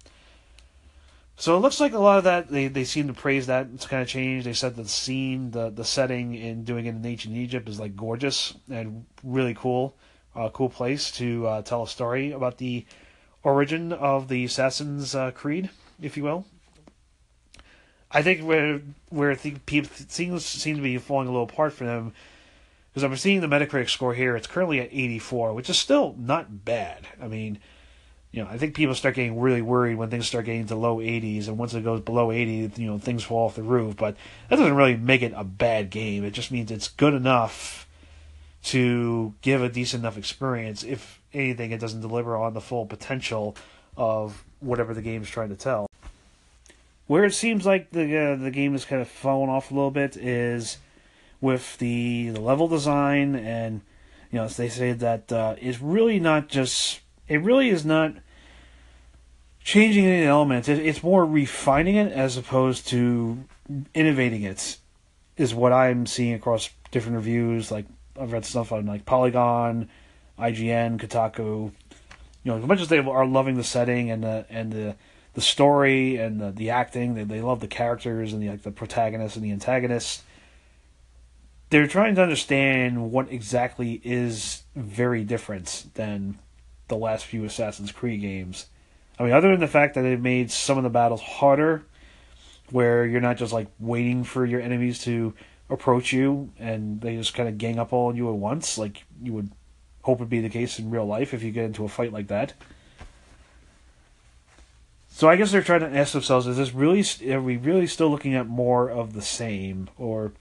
So 1.38 1.58
it 1.58 1.60
looks 1.60 1.82
like 1.82 1.94
a 1.94 2.00
lot 2.00 2.18
of 2.18 2.24
that 2.24 2.48
they, 2.48 2.68
they 2.68 2.86
seem 2.86 3.08
to 3.08 3.14
praise 3.14 3.48
that 3.48 3.68
it's 3.74 3.86
kind 3.86 4.02
of 4.02 4.08
changed. 4.08 4.48
They 4.48 4.54
said 4.54 4.76
the 4.76 4.88
scene, 4.88 5.52
the 5.52 5.70
the 5.70 5.84
setting 5.84 6.34
in 6.34 6.64
doing 6.64 6.86
it 6.86 6.96
in 6.96 7.06
ancient 7.06 7.36
Egypt 7.36 7.68
is 7.68 7.80
like 7.80 7.96
gorgeous 7.96 8.54
and 8.72 9.06
really 9.22 9.54
cool, 9.54 9.98
uh, 10.34 10.50
cool 10.50 10.70
place 10.70 11.12
to 11.12 11.46
uh, 11.46 11.62
tell 11.62 11.84
a 11.84 11.88
story 11.88 12.32
about 12.32 12.58
the 12.58 12.86
origin 13.44 13.92
of 13.92 14.30
the 14.30 14.46
Assassin's 14.46 15.14
uh, 15.14 15.32
Creed, 15.32 15.70
if 16.02 16.16
you 16.16 16.24
will. 16.24 16.46
I 18.16 18.22
think 18.22 18.42
where 18.42 18.82
where 19.10 19.36
people 19.36 19.90
things 19.92 20.46
seem 20.46 20.78
to 20.78 20.82
be 20.82 20.98
falling 20.98 21.28
a 21.28 21.32
little 21.32 21.48
apart 21.48 21.74
for 21.74 21.84
them 21.84 22.14
because 22.92 23.04
I'm 23.04 23.16
seeing 23.18 23.42
the 23.42 23.48
Metacritic 23.48 23.90
score 23.90 24.14
here. 24.14 24.38
It's 24.38 24.48
currently 24.48 24.80
at 24.80 24.88
84, 24.90 25.54
which 25.54 25.70
is 25.70 25.78
still 25.78 26.16
not 26.18 26.64
bad. 26.64 27.08
I 27.22 27.28
mean 27.28 27.60
you 28.36 28.44
know, 28.44 28.50
I 28.50 28.58
think 28.58 28.76
people 28.76 28.94
start 28.96 29.16
getting 29.16 29.40
really 29.40 29.62
worried 29.62 29.96
when 29.96 30.10
things 30.10 30.28
start 30.28 30.44
getting 30.44 30.68
to 30.68 30.76
low 30.76 30.98
80s, 30.98 31.48
and 31.48 31.58
once 31.58 31.74
it 31.74 31.86
goes 31.86 32.02
below 32.02 32.34
80, 32.34 32.82
you 32.82 32.88
know, 32.88 33.00
things 33.00 33.24
fall 33.24 33.46
off 33.46 33.56
the 33.56 33.64
roof. 33.64 33.96
But 33.96 34.18
that 34.50 34.58
doesn't 34.58 34.76
really 34.76 34.98
make 34.98 35.22
it 35.22 35.32
a 35.38 35.46
bad 35.46 35.90
game. 35.90 36.26
It 36.26 36.32
just 36.32 36.52
means 36.52 36.70
it's 36.70 36.90
good 36.90 37.14
enough 37.14 37.88
to 38.64 39.34
give 39.42 39.64
a 39.64 39.70
decent 39.70 40.02
enough 40.02 40.18
experience. 40.18 40.84
If 40.84 41.22
anything, 41.34 41.72
it 41.72 41.80
doesn't 41.80 42.02
deliver 42.02 42.36
on 42.36 42.54
the 42.54 42.60
full 42.60 42.86
potential 42.86 43.56
of 43.96 44.44
whatever 44.60 44.94
the 44.94 45.02
game 45.02 45.22
is 45.22 45.30
trying 45.30 45.50
to 45.50 45.56
tell. 45.56 45.88
Where 47.08 47.24
it 47.24 47.34
seems 47.34 47.66
like 47.66 47.92
the 47.92 48.18
uh, 48.18 48.36
the 48.36 48.52
game 48.52 48.74
is 48.74 48.86
kind 48.86 49.02
of 49.02 49.08
falling 49.08 49.50
off 49.50 49.70
a 49.70 49.74
little 49.74 49.92
bit 49.92 50.18
is 50.18 50.78
with 51.40 51.78
the 51.78 52.30
the 52.30 52.42
level 52.42 52.68
design, 52.68 53.36
and 53.36 53.82
you 54.32 54.40
know, 54.40 54.46
as 54.46 54.58
they 54.58 54.70
say 54.70 54.92
that 54.92 55.32
uh, 55.32 55.56
it's 55.62 55.80
really 55.80 56.20
not 56.20 56.48
just 56.48 57.02
it 57.28 57.42
really 57.42 57.70
is 57.70 57.86
not 57.86 58.16
changing 59.64 60.06
any 60.06 60.26
elements. 60.26 60.68
It, 60.68 60.80
it's 60.80 61.04
more 61.04 61.26
refining 61.26 61.96
it 61.96 62.12
as 62.12 62.38
opposed 62.38 62.88
to 62.90 63.44
innovating 63.94 64.44
it. 64.44 64.78
Is 65.38 65.54
what 65.54 65.74
I'm 65.74 66.06
seeing 66.06 66.34
across 66.34 66.70
different 66.92 67.18
reviews. 67.18 67.72
Like 67.72 67.86
I've 68.20 68.32
read 68.32 68.46
stuff 68.46 68.72
on 68.72 68.86
like 68.86 69.06
Polygon, 69.06 69.90
IGN, 70.40 71.00
Kotaku. 71.00 71.72
You 72.44 72.52
know, 72.52 72.58
as 72.58 72.66
much 72.66 72.82
as 72.82 72.88
they 72.88 73.00
are 73.00 73.26
loving 73.26 73.56
the 73.56 73.64
setting 73.64 74.10
and 74.10 74.24
the 74.24 74.46
and 74.50 74.72
the 74.72 74.96
the 75.36 75.42
story 75.42 76.18
and 76.18 76.42
the, 76.42 76.52
the 76.52 76.72
acting, 76.72 77.14
they 77.14 77.24
they 77.24 77.42
love 77.42 77.60
the 77.60 77.68
characters 77.68 78.34
and 78.34 78.42
the 78.42 78.50
like 78.50 78.64
the 78.64 78.72
protagonist 78.72 79.36
and 79.36 79.46
the 79.46 79.52
antagonist. 79.52 80.24
They're 81.70 81.88
trying 81.88 82.16
to 82.16 82.24
understand 82.24 83.12
what 83.12 83.32
exactly 83.32 84.02
is 84.04 84.64
very 84.76 85.24
different 85.24 85.86
than 85.96 86.40
the 86.88 86.96
last 86.96 87.26
few 87.26 87.44
Assassin's 87.44 87.92
Creed 87.92 88.22
games 88.22 88.68
I 89.20 89.24
mean, 89.24 89.34
other 89.34 89.52
than 89.52 89.60
the 89.60 89.68
fact 89.68 89.96
that 89.96 90.02
they've 90.02 90.22
made 90.22 90.52
some 90.52 90.78
of 90.78 90.84
the 90.84 90.90
battles 90.90 91.22
harder, 91.22 91.84
where 92.72 93.06
you're 93.06 93.22
not 93.22 93.38
just 93.38 93.54
like 93.54 93.68
waiting 93.80 94.24
for 94.24 94.46
your 94.46 94.60
enemies 94.60 95.00
to 95.04 95.34
approach 95.70 96.12
you 96.12 96.52
and 96.60 97.02
they 97.02 97.16
just 97.16 97.34
kind 97.34 97.48
of 97.48 97.58
gang 97.58 97.80
up 97.80 97.94
on 97.94 98.16
you 98.16 98.30
at 98.30 98.36
once, 98.36 98.78
like 98.78 99.04
you 99.22 99.34
would 99.34 99.52
hope 100.02 100.20
would 100.20 100.30
be 100.30 100.42
the 100.42 100.50
case 100.50 100.80
in 100.80 100.90
real 100.90 101.06
life 101.06 101.34
if 101.34 101.44
you 101.44 101.52
get 101.52 101.66
into 101.66 101.86
a 101.86 101.90
fight 101.90 102.12
like 102.12 102.28
that. 102.28 102.54
So 105.16 105.30
I 105.30 105.38
guess 105.38 105.50
they're 105.50 105.64
trying 105.64 105.80
to 105.80 105.98
ask 105.98 106.12
themselves: 106.12 106.46
Is 106.46 106.58
this 106.58 106.74
really? 106.74 107.02
Are 107.32 107.42
we 107.42 107.56
really 107.56 107.88
still 107.88 108.10
looking 108.10 108.36
at 108.36 108.48
more 108.48 108.90
of 108.90 109.14
the 109.14 109.22
same, 109.22 109.90
or 109.98 110.34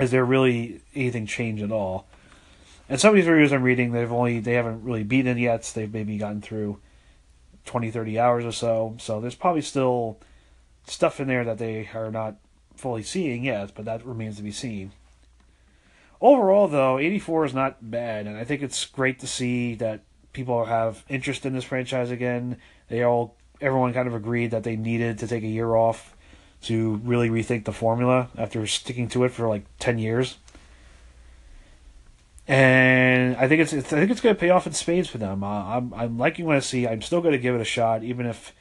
is 0.00 0.10
there 0.10 0.24
really 0.24 0.80
anything 0.92 1.24
changed 1.24 1.62
at 1.62 1.70
all? 1.70 2.08
And 2.88 3.00
some 3.00 3.10
of 3.10 3.14
these 3.14 3.28
reviews 3.28 3.52
I'm 3.52 3.62
reading, 3.62 3.92
they've 3.92 4.10
only 4.10 4.40
they 4.40 4.54
haven't 4.54 4.82
really 4.82 5.04
beaten 5.04 5.38
it 5.38 5.40
yet. 5.40 5.62
They've 5.72 5.94
maybe 5.94 6.18
gotten 6.18 6.40
through 6.40 6.80
20, 7.64 7.92
30 7.92 8.18
hours 8.18 8.44
or 8.44 8.50
so. 8.50 8.96
So 8.98 9.20
there's 9.20 9.36
probably 9.36 9.62
still 9.62 10.18
stuff 10.84 11.20
in 11.20 11.28
there 11.28 11.44
that 11.44 11.58
they 11.58 11.88
are 11.94 12.10
not 12.10 12.38
fully 12.74 13.04
seeing 13.04 13.44
yet, 13.44 13.70
but 13.72 13.84
that 13.84 14.04
remains 14.04 14.36
to 14.38 14.42
be 14.42 14.50
seen. 14.50 14.90
Overall, 16.20 16.66
though, 16.66 16.98
84 16.98 17.44
is 17.44 17.54
not 17.54 17.88
bad, 17.88 18.26
and 18.26 18.36
I 18.36 18.42
think 18.42 18.62
it's 18.62 18.84
great 18.84 19.20
to 19.20 19.28
see 19.28 19.76
that 19.76 20.02
people 20.32 20.64
have 20.64 21.04
interest 21.08 21.46
in 21.46 21.52
this 21.52 21.62
franchise 21.62 22.10
again. 22.10 22.56
They 22.88 23.04
all, 23.04 23.36
everyone 23.62 23.92
kind 23.92 24.08
of 24.08 24.14
agreed 24.14 24.50
that 24.50 24.64
they 24.64 24.76
needed 24.76 25.18
to 25.18 25.26
take 25.26 25.42
a 25.42 25.48
year 25.48 25.74
off 25.74 26.16
to 26.62 26.96
really 27.04 27.28
rethink 27.28 27.64
the 27.64 27.72
formula 27.72 28.28
after 28.36 28.66
sticking 28.66 29.08
to 29.08 29.24
it 29.24 29.30
for 29.30 29.48
like 29.48 29.64
10 29.78 29.98
years 29.98 30.36
and 32.48 33.36
I 33.36 33.48
think 33.48 33.60
it's, 33.60 33.72
it's 33.72 33.92
I 33.92 33.98
think 33.98 34.10
it's 34.10 34.20
going 34.20 34.34
to 34.34 34.40
pay 34.40 34.50
off 34.50 34.66
in 34.66 34.72
spades 34.72 35.08
for 35.08 35.18
them. 35.18 35.44
Uh, 35.44 35.76
I'm 35.76 35.94
I'm 35.94 36.18
liking 36.18 36.44
what 36.44 36.56
I 36.56 36.60
see. 36.60 36.86
I'm 36.86 37.02
still 37.02 37.20
going 37.20 37.32
to 37.32 37.38
give 37.38 37.54
it 37.54 37.60
a 37.60 37.64
shot, 37.64 38.02
even 38.02 38.26
if 38.26 38.54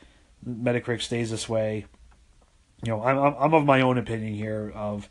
Metacritic 0.47 1.01
stays 1.01 1.31
this 1.31 1.49
way. 1.49 1.85
You 2.83 2.91
know, 2.91 3.03
I'm 3.03 3.35
I'm 3.37 3.53
of 3.53 3.65
my 3.65 3.81
own 3.81 3.97
opinion 3.97 4.33
here 4.33 4.71
of 4.75 5.09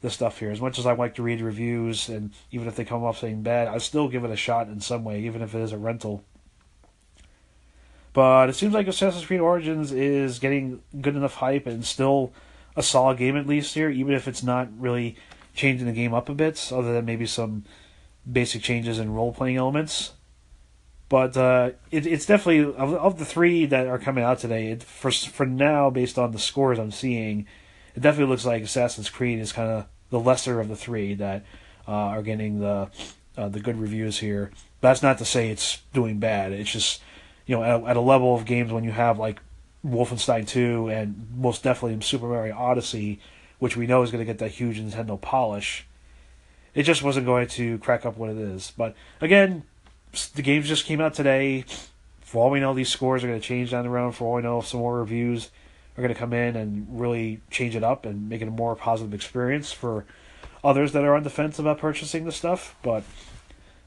the 0.00 0.10
stuff 0.10 0.40
here. 0.40 0.50
As 0.50 0.60
much 0.60 0.78
as 0.78 0.86
I 0.86 0.94
like 0.94 1.14
to 1.16 1.22
read 1.22 1.40
reviews, 1.40 2.08
and 2.08 2.32
even 2.50 2.66
if 2.66 2.76
they 2.76 2.84
come 2.84 3.04
off 3.04 3.18
saying 3.18 3.42
bad, 3.42 3.68
I 3.68 3.78
still 3.78 4.08
give 4.08 4.24
it 4.24 4.30
a 4.30 4.36
shot 4.36 4.68
in 4.68 4.80
some 4.80 5.04
way, 5.04 5.20
even 5.22 5.42
if 5.42 5.54
it 5.54 5.60
is 5.60 5.72
a 5.72 5.78
rental. 5.78 6.24
But 8.12 8.48
it 8.48 8.54
seems 8.54 8.74
like 8.74 8.88
Assassin's 8.88 9.26
Creed 9.26 9.40
Origins 9.40 9.92
is 9.92 10.38
getting 10.38 10.82
good 11.00 11.16
enough 11.16 11.34
hype 11.34 11.66
and 11.66 11.84
still 11.84 12.32
a 12.76 12.82
solid 12.82 13.18
game 13.18 13.36
at 13.36 13.46
least 13.46 13.74
here, 13.74 13.90
even 13.90 14.14
if 14.14 14.26
it's 14.26 14.42
not 14.42 14.68
really 14.78 15.16
changing 15.54 15.86
the 15.86 15.92
game 15.92 16.14
up 16.14 16.28
a 16.28 16.34
bit, 16.34 16.70
other 16.72 16.92
than 16.92 17.04
maybe 17.04 17.26
some 17.26 17.64
basic 18.30 18.62
changes 18.62 18.98
in 18.98 19.12
role 19.12 19.32
playing 19.32 19.56
elements. 19.56 20.12
But 21.08 21.36
uh, 21.36 21.70
it, 21.90 22.06
it's 22.06 22.26
definitely 22.26 22.74
of, 22.74 22.94
of, 22.94 23.18
the 23.18 23.24
three 23.24 23.64
that 23.66 23.86
are 23.86 23.98
coming 23.98 24.24
out 24.24 24.38
today. 24.40 24.72
It, 24.72 24.82
for 24.82 25.10
for 25.10 25.46
now, 25.46 25.88
based 25.88 26.18
on 26.18 26.32
the 26.32 26.38
scores 26.38 26.78
I'm 26.78 26.90
seeing, 26.90 27.46
it 27.94 28.00
definitely 28.00 28.30
looks 28.30 28.44
like 28.44 28.62
Assassin's 28.62 29.08
Creed 29.08 29.38
is 29.38 29.52
kind 29.52 29.70
of 29.70 29.86
the 30.10 30.20
lesser 30.20 30.60
of 30.60 30.68
the 30.68 30.76
three 30.76 31.14
that 31.14 31.44
uh, 31.86 31.92
are 31.92 32.22
getting 32.22 32.60
the 32.60 32.90
uh, 33.38 33.48
the 33.48 33.60
good 33.60 33.80
reviews 33.80 34.18
here. 34.18 34.50
But 34.80 34.90
that's 34.90 35.02
not 35.02 35.18
to 35.18 35.24
say 35.24 35.48
it's 35.48 35.78
doing 35.94 36.18
bad. 36.18 36.52
It's 36.52 36.70
just 36.70 37.00
you 37.48 37.56
know 37.56 37.64
at, 37.64 37.90
at 37.90 37.96
a 37.96 38.00
level 38.00 38.36
of 38.36 38.44
games 38.44 38.72
when 38.72 38.84
you 38.84 38.92
have 38.92 39.18
like 39.18 39.40
Wolfenstein 39.84 40.46
2 40.46 40.88
and 40.88 41.26
most 41.36 41.64
definitely 41.64 42.00
Super 42.00 42.26
Mario 42.26 42.56
Odyssey, 42.56 43.18
which 43.58 43.76
we 43.76 43.88
know 43.88 44.02
is 44.02 44.12
going 44.12 44.24
to 44.24 44.24
get 44.24 44.38
that 44.38 44.52
huge 44.52 44.80
Nintendo 44.80 45.20
polish 45.20 45.88
it 46.78 46.84
just 46.84 47.02
wasn't 47.02 47.26
going 47.26 47.48
to 47.48 47.78
crack 47.78 48.06
up 48.06 48.16
what 48.16 48.30
it 48.30 48.36
is. 48.36 48.72
But 48.76 48.94
again, 49.20 49.64
the 50.36 50.42
games 50.42 50.68
just 50.68 50.84
came 50.84 51.00
out 51.00 51.12
today. 51.12 51.64
For 52.20 52.44
all 52.44 52.50
we 52.50 52.60
know, 52.60 52.72
these 52.72 52.88
scores 52.88 53.24
are 53.24 53.26
going 53.26 53.40
to 53.40 53.44
change 53.44 53.72
down 53.72 53.82
the 53.82 53.90
road. 53.90 54.14
For 54.14 54.26
all 54.26 54.34
we 54.34 54.42
know, 54.42 54.60
some 54.60 54.78
more 54.78 55.00
reviews 55.00 55.50
are 55.96 56.02
going 56.02 56.14
to 56.14 56.18
come 56.18 56.32
in 56.32 56.54
and 56.54 56.86
really 56.88 57.40
change 57.50 57.74
it 57.74 57.82
up 57.82 58.06
and 58.06 58.28
make 58.28 58.42
it 58.42 58.48
a 58.48 58.52
more 58.52 58.76
positive 58.76 59.12
experience 59.12 59.72
for 59.72 60.04
others 60.62 60.92
that 60.92 61.02
are 61.02 61.16
on 61.16 61.24
the 61.24 61.30
fence 61.30 61.58
about 61.58 61.78
purchasing 61.78 62.24
the 62.24 62.30
stuff. 62.32 62.76
But 62.82 63.02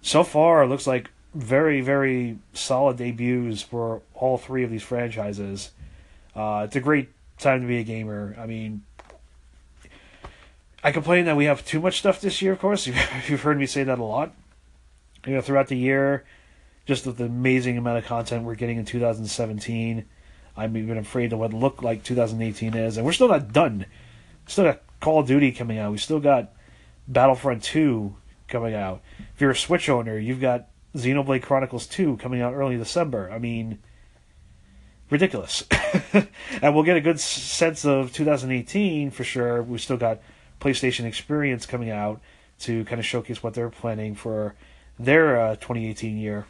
so 0.02 0.24
far, 0.26 0.64
it 0.64 0.68
looks 0.68 0.86
like 0.86 1.12
very, 1.34 1.82
very 1.82 2.40
solid 2.54 2.98
debuts 2.98 3.62
for 3.62 4.02
all 4.14 4.38
three 4.38 4.64
of 4.64 4.70
these 4.70 4.84
franchises. 4.84 5.72
Uh, 6.36 6.64
it's 6.66 6.76
a 6.76 6.82
great 6.82 7.10
time 7.38 7.62
to 7.62 7.68
be 7.68 7.80
a 7.80 7.84
gamer. 7.84 8.36
I 8.38 8.46
mean, 8.46 8.84
I 10.84 10.92
complain 10.92 11.26
that 11.26 11.38
we 11.38 11.46
have 11.46 11.66
too 11.66 11.80
much 11.80 12.00
stuff 12.00 12.22
this 12.22 12.42
year, 12.42 12.54
of 12.54 12.60
course. 12.60 12.88
You've 13.28 13.42
heard 13.42 13.58
me 13.58 13.66
say 13.66 13.84
that 13.84 14.00
a 14.00 14.04
lot. 14.04 14.34
You 15.26 15.36
know, 15.36 15.42
throughout 15.42 15.68
the 15.68 15.78
year, 15.78 16.26
just 16.86 17.06
the 17.06 17.24
amazing 17.24 17.78
amount 17.78 18.00
of 18.00 18.06
content 18.06 18.44
we're 18.44 18.56
getting 18.56 18.78
in 18.78 18.86
2017. 18.86 20.06
I'm 20.58 20.78
even 20.78 20.98
afraid 20.98 21.32
of 21.32 21.40
what 21.40 21.54
look 21.54 21.82
like 21.82 22.04
2018 22.04 22.76
is, 22.76 22.98
and 22.98 23.06
we're 23.06 23.14
still 23.14 23.30
not 23.30 23.54
done. 23.54 23.86
Still 24.48 24.66
got 24.66 24.82
Call 25.00 25.20
of 25.20 25.28
Duty 25.28 25.52
coming 25.52 25.78
out. 25.78 25.92
We 25.92 25.98
still 25.98 26.20
got 26.20 26.52
Battlefront 27.08 27.64
2 27.64 28.16
coming 28.48 28.74
out. 28.74 29.02
If 29.34 29.42
you're 29.42 29.52
a 29.52 29.56
Switch 29.56 29.88
owner, 29.88 30.18
you've 30.18 30.42
got 30.42 30.68
Xenoblade 30.96 31.44
Chronicles 31.44 31.88
2 31.88 32.18
coming 32.18 32.42
out 32.42 32.54
early 32.54 32.78
December. 32.78 33.32
I 33.32 33.40
mean, 33.40 33.80
ridiculous. 35.10 35.64
and 36.62 36.76
we'll 36.76 36.84
get 36.84 36.98
a 36.98 37.02
good 37.02 37.20
sense 37.20 37.86
of 37.86 38.12
2018 38.14 39.12
for 39.12 39.24
sure. 39.24 39.62
We've 39.62 39.82
still 39.82 39.98
got 39.98 40.20
PlayStation 40.60 41.06
Experience 41.06 41.66
coming 41.66 41.90
out 41.90 42.22
to 42.60 42.86
kind 42.86 43.00
of 43.00 43.06
showcase 43.06 43.42
what 43.42 43.54
they're 43.54 43.70
planning 43.70 44.16
for 44.16 44.56
their 45.00 45.40
uh, 45.40 45.56
2018 45.56 46.18
year. 46.18 46.46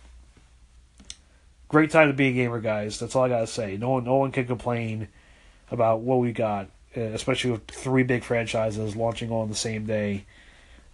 Great 1.67 1.89
time 1.89 2.10
to 2.10 2.13
be 2.13 2.27
a 2.27 2.34
gamer, 2.34 2.60
guys. 2.60 2.99
That's 2.99 3.15
all 3.15 3.23
I 3.23 3.30
gotta 3.30 3.47
say. 3.47 3.77
No 3.77 3.91
one, 3.91 4.04
no 4.04 4.15
one 4.15 4.32
can 4.32 4.45
complain 4.45 5.08
about 5.69 6.01
what 6.01 6.19
we 6.19 6.34
got, 6.34 6.67
uh, 6.97 7.01
especially 7.01 7.51
with 7.51 7.65
three 7.67 8.04
big 8.04 8.23
franchises 8.23 8.95
launching 8.95 9.32
all 9.32 9.41
on 9.41 9.49
the 9.49 9.56
same 9.56 9.86
day. 9.86 10.25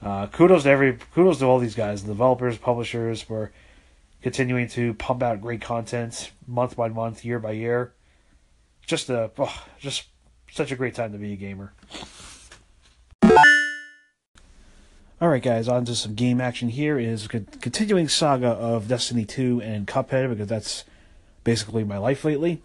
Uh, 0.02 0.28
kudos 0.28 0.64
to 0.64 0.70
every, 0.70 0.98
kudos 1.14 1.40
to 1.40 1.46
all 1.46 1.60
these 1.60 1.76
guys, 1.76 2.04
the 2.04 2.10
developers, 2.10 2.58
publishers, 2.58 3.22
for 3.22 3.52
continuing 4.22 4.68
to 4.68 4.94
pump 4.96 5.24
out 5.24 5.42
great 5.42 5.62
content 5.62 6.32
month 6.46 6.76
by 6.76 6.90
month, 6.90 7.26
year 7.26 7.40
by 7.40 7.52
year. 7.52 7.94
just 8.86 9.10
a 9.10 9.32
oh, 9.38 9.66
just 9.80 10.06
such 10.52 10.72
a 10.72 10.76
great 10.76 10.96
time 10.96 11.12
to 11.12 11.18
be 11.18 11.34
a 11.34 11.36
gamer. 11.36 11.74
All 15.20 15.30
right, 15.30 15.42
guys, 15.42 15.68
on 15.68 15.84
to 15.86 15.96
some 15.96 16.14
game 16.14 16.40
action. 16.40 16.70
Here 16.70 17.00
is 17.00 17.28
continuing 17.28 18.08
saga 18.08 18.50
of 18.50 18.88
Destiny 18.88 19.26
2 19.26 19.62
and 19.64 19.88
Cuphead 19.88 20.30
because 20.30 20.48
that's 20.48 20.84
basically 21.44 21.84
my 21.84 21.98
life 21.98 22.24
lately. 22.24 22.62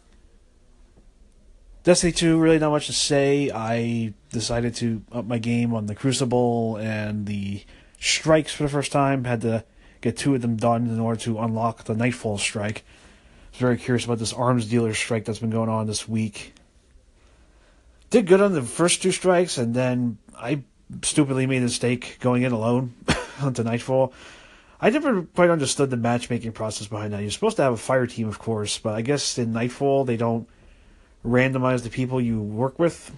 Destiny 1.85 2.12
2, 2.12 2.38
really 2.38 2.61
not 2.61 2.71
much 2.71 2.87
to 2.87 2.92
say. 2.92 3.51
I 3.53 4.14
decided 4.31 4.77
to 4.77 5.03
up 5.11 5.25
my 5.25 5.38
game 5.38 5.75
on 5.75 5.87
the 5.87 5.97
Crucible 5.97 6.77
and 6.77 7.27
the 7.27 7.64
strikes 7.99 8.55
for 8.55 8.62
the 8.62 8.68
first 8.68 8.92
time. 8.92 9.25
Had 9.25 9.40
to 9.40 9.64
get 10.01 10.16
two 10.16 10.35
of 10.37 10.42
them 10.42 10.57
done 10.57 10.87
in 10.87 11.01
order 11.01 11.18
to 11.23 11.40
unlock 11.40 11.85
the 11.85 11.95
Nightfall 11.97 12.38
strike. 12.38 12.85
I 12.87 13.51
was 13.51 13.61
very 13.61 13.77
curious 13.79 14.05
about 14.05 14.21
this 14.21 14.33
arms 14.33 14.66
dealer 14.66 14.95
strike 14.95 15.25
that's 15.25 15.40
been 15.40 15.51
going 15.51 15.68
on 15.68 15.88
this 15.88 16.09
week. 16.09 16.55
Did 18.11 18.27
good 18.29 18.40
on 18.40 18.53
the 18.53 18.62
first 18.62 19.03
two 19.03 19.11
strikes, 19.11 19.59
and 19.59 19.75
then 19.75 20.18
I 20.38 20.62
stupidly 21.03 21.47
made 21.47 21.59
a 21.59 21.62
mistake 21.62 22.18
going 22.21 22.42
in 22.42 22.53
alone 22.53 22.95
onto 23.42 23.64
Nightfall. 23.64 24.12
I 24.81 24.90
never 24.90 25.23
quite 25.23 25.51
understood 25.51 25.90
the 25.90 25.97
matchmaking 25.97 26.53
process 26.53 26.87
behind 26.87 27.12
that. 27.12 27.23
You're 27.23 27.31
supposed 27.33 27.57
to 27.57 27.62
have 27.64 27.73
a 27.73 27.77
fire 27.77 28.07
team, 28.07 28.29
of 28.29 28.38
course, 28.38 28.79
but 28.79 28.95
I 28.95 29.03
guess 29.03 29.37
in 29.37 29.53
Nightfall 29.53 30.05
they 30.05 30.16
don't 30.16 30.49
randomize 31.24 31.82
the 31.82 31.90
people 31.90 32.20
you 32.20 32.40
work 32.40 32.78
with. 32.78 33.14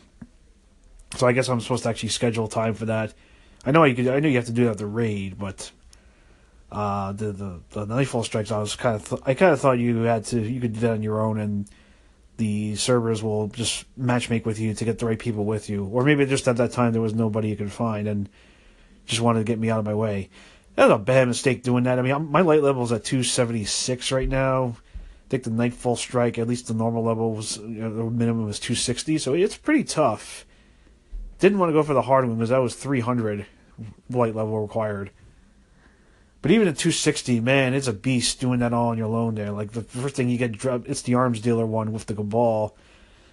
So 1.17 1.27
I 1.27 1.33
guess 1.33 1.49
I'm 1.49 1.61
supposed 1.61 1.85
to 1.85 1.89
actually 1.89 2.09
schedule 2.11 2.49
time 2.49 2.75
for 2.75 2.87
that. 2.87 3.15
I 3.65 3.71
know 3.71 3.85
you 3.85 3.95
could. 3.95 4.09
I 4.09 4.21
know 4.21 4.29
you 4.29 4.37
have 4.37 4.47
to 4.47 4.53
do 4.53 4.65
that 4.65 4.73
at 4.73 4.79
the 4.79 4.87
raid, 4.87 5.39
but 5.39 5.71
uh, 6.71 7.13
the 7.13 7.33
the 7.33 7.61
the 7.71 7.85
Nightfall 7.87 8.25
strikes. 8.25 8.51
I 8.51 8.59
was 8.59 8.77
kind 8.77 8.97
of. 8.97 9.09
Th- 9.09 9.23
I 9.25 9.35
kind 9.35 9.53
of 9.53 9.61
thought 9.61 9.79
you 9.79 10.03
had 10.03 10.25
to. 10.27 10.41
You 10.41 10.61
could 10.61 10.75
do 10.75 10.81
that 10.81 10.93
on 10.93 11.03
your 11.03 11.21
own, 11.21 11.39
and 11.39 11.67
the 12.37 12.77
servers 12.77 13.23
will 13.23 13.49
just 13.49 13.87
matchmake 13.99 14.45
with 14.45 14.59
you 14.59 14.75
to 14.75 14.85
get 14.85 14.99
the 14.99 15.07
right 15.07 15.19
people 15.19 15.45
with 15.45 15.71
you. 15.71 15.85
Or 15.87 16.05
maybe 16.05 16.27
just 16.27 16.49
at 16.49 16.57
that 16.57 16.73
time 16.73 16.93
there 16.93 17.01
was 17.01 17.15
nobody 17.15 17.49
you 17.49 17.57
could 17.57 17.73
find, 17.73 18.07
and 18.09 18.29
just 19.07 19.21
wanted 19.21 19.41
to 19.41 19.45
get 19.45 19.59
me 19.59 19.71
out 19.71 19.79
of 19.79 19.85
my 19.87 19.95
way. 19.95 20.29
That 20.75 20.89
was 20.89 20.97
a 20.97 20.99
bad 20.99 21.29
mistake 21.29 21.63
doing 21.63 21.85
that. 21.85 21.99
I 21.99 22.03
mean, 22.03 22.13
I'm, 22.13 22.31
my 22.31 22.41
light 22.41 22.63
level 22.63 22.83
is 22.83 22.91
at 22.91 23.05
276 23.05 24.11
right 24.11 24.29
now 24.29 24.77
think 25.29 25.45
the 25.45 25.51
Nightfall 25.51 25.97
Strike, 25.97 26.39
at 26.39 26.49
least 26.49 26.69
the 26.69 26.75
normal 26.75 27.03
level 27.03 27.35
was 27.35 27.59
you 27.59 27.83
know, 27.83 27.95
the 27.95 28.05
minimum 28.11 28.47
was 28.47 28.59
260, 28.59 29.19
so 29.19 29.35
it's 29.35 29.57
pretty 29.57 29.85
tough. 29.85 30.47
Didn't 31.39 31.59
want 31.59 31.71
to 31.71 31.75
go 31.75 31.83
for 31.83 31.95
the 31.95 32.03
hard 32.03 32.27
one 32.27 32.37
because 32.37 32.51
that 32.51 32.59
was 32.59 32.75
300 32.75 33.47
light 34.11 34.35
level 34.35 34.61
required. 34.61 35.11
But 36.43 36.51
even 36.51 36.69
at 36.69 36.77
260, 36.77 37.41
man, 37.41 37.73
it's 37.73 37.89
a 37.89 37.93
beast 37.93 38.39
doing 38.39 38.61
that 38.61 38.75
all 38.75 38.89
on 38.89 38.99
your 38.99 39.15
own 39.17 39.35
there. 39.35 39.51
Like 39.51 39.73
the 39.73 39.83
first 39.83 40.15
thing 40.15 40.29
you 40.29 40.37
get 40.37 40.53
dropped, 40.53 40.87
it's 40.87 41.03
the 41.03 41.15
arms 41.15 41.41
dealer 41.41 41.65
one 41.65 41.93
with 41.93 42.05
the 42.07 42.15
Cabal. 42.15 42.77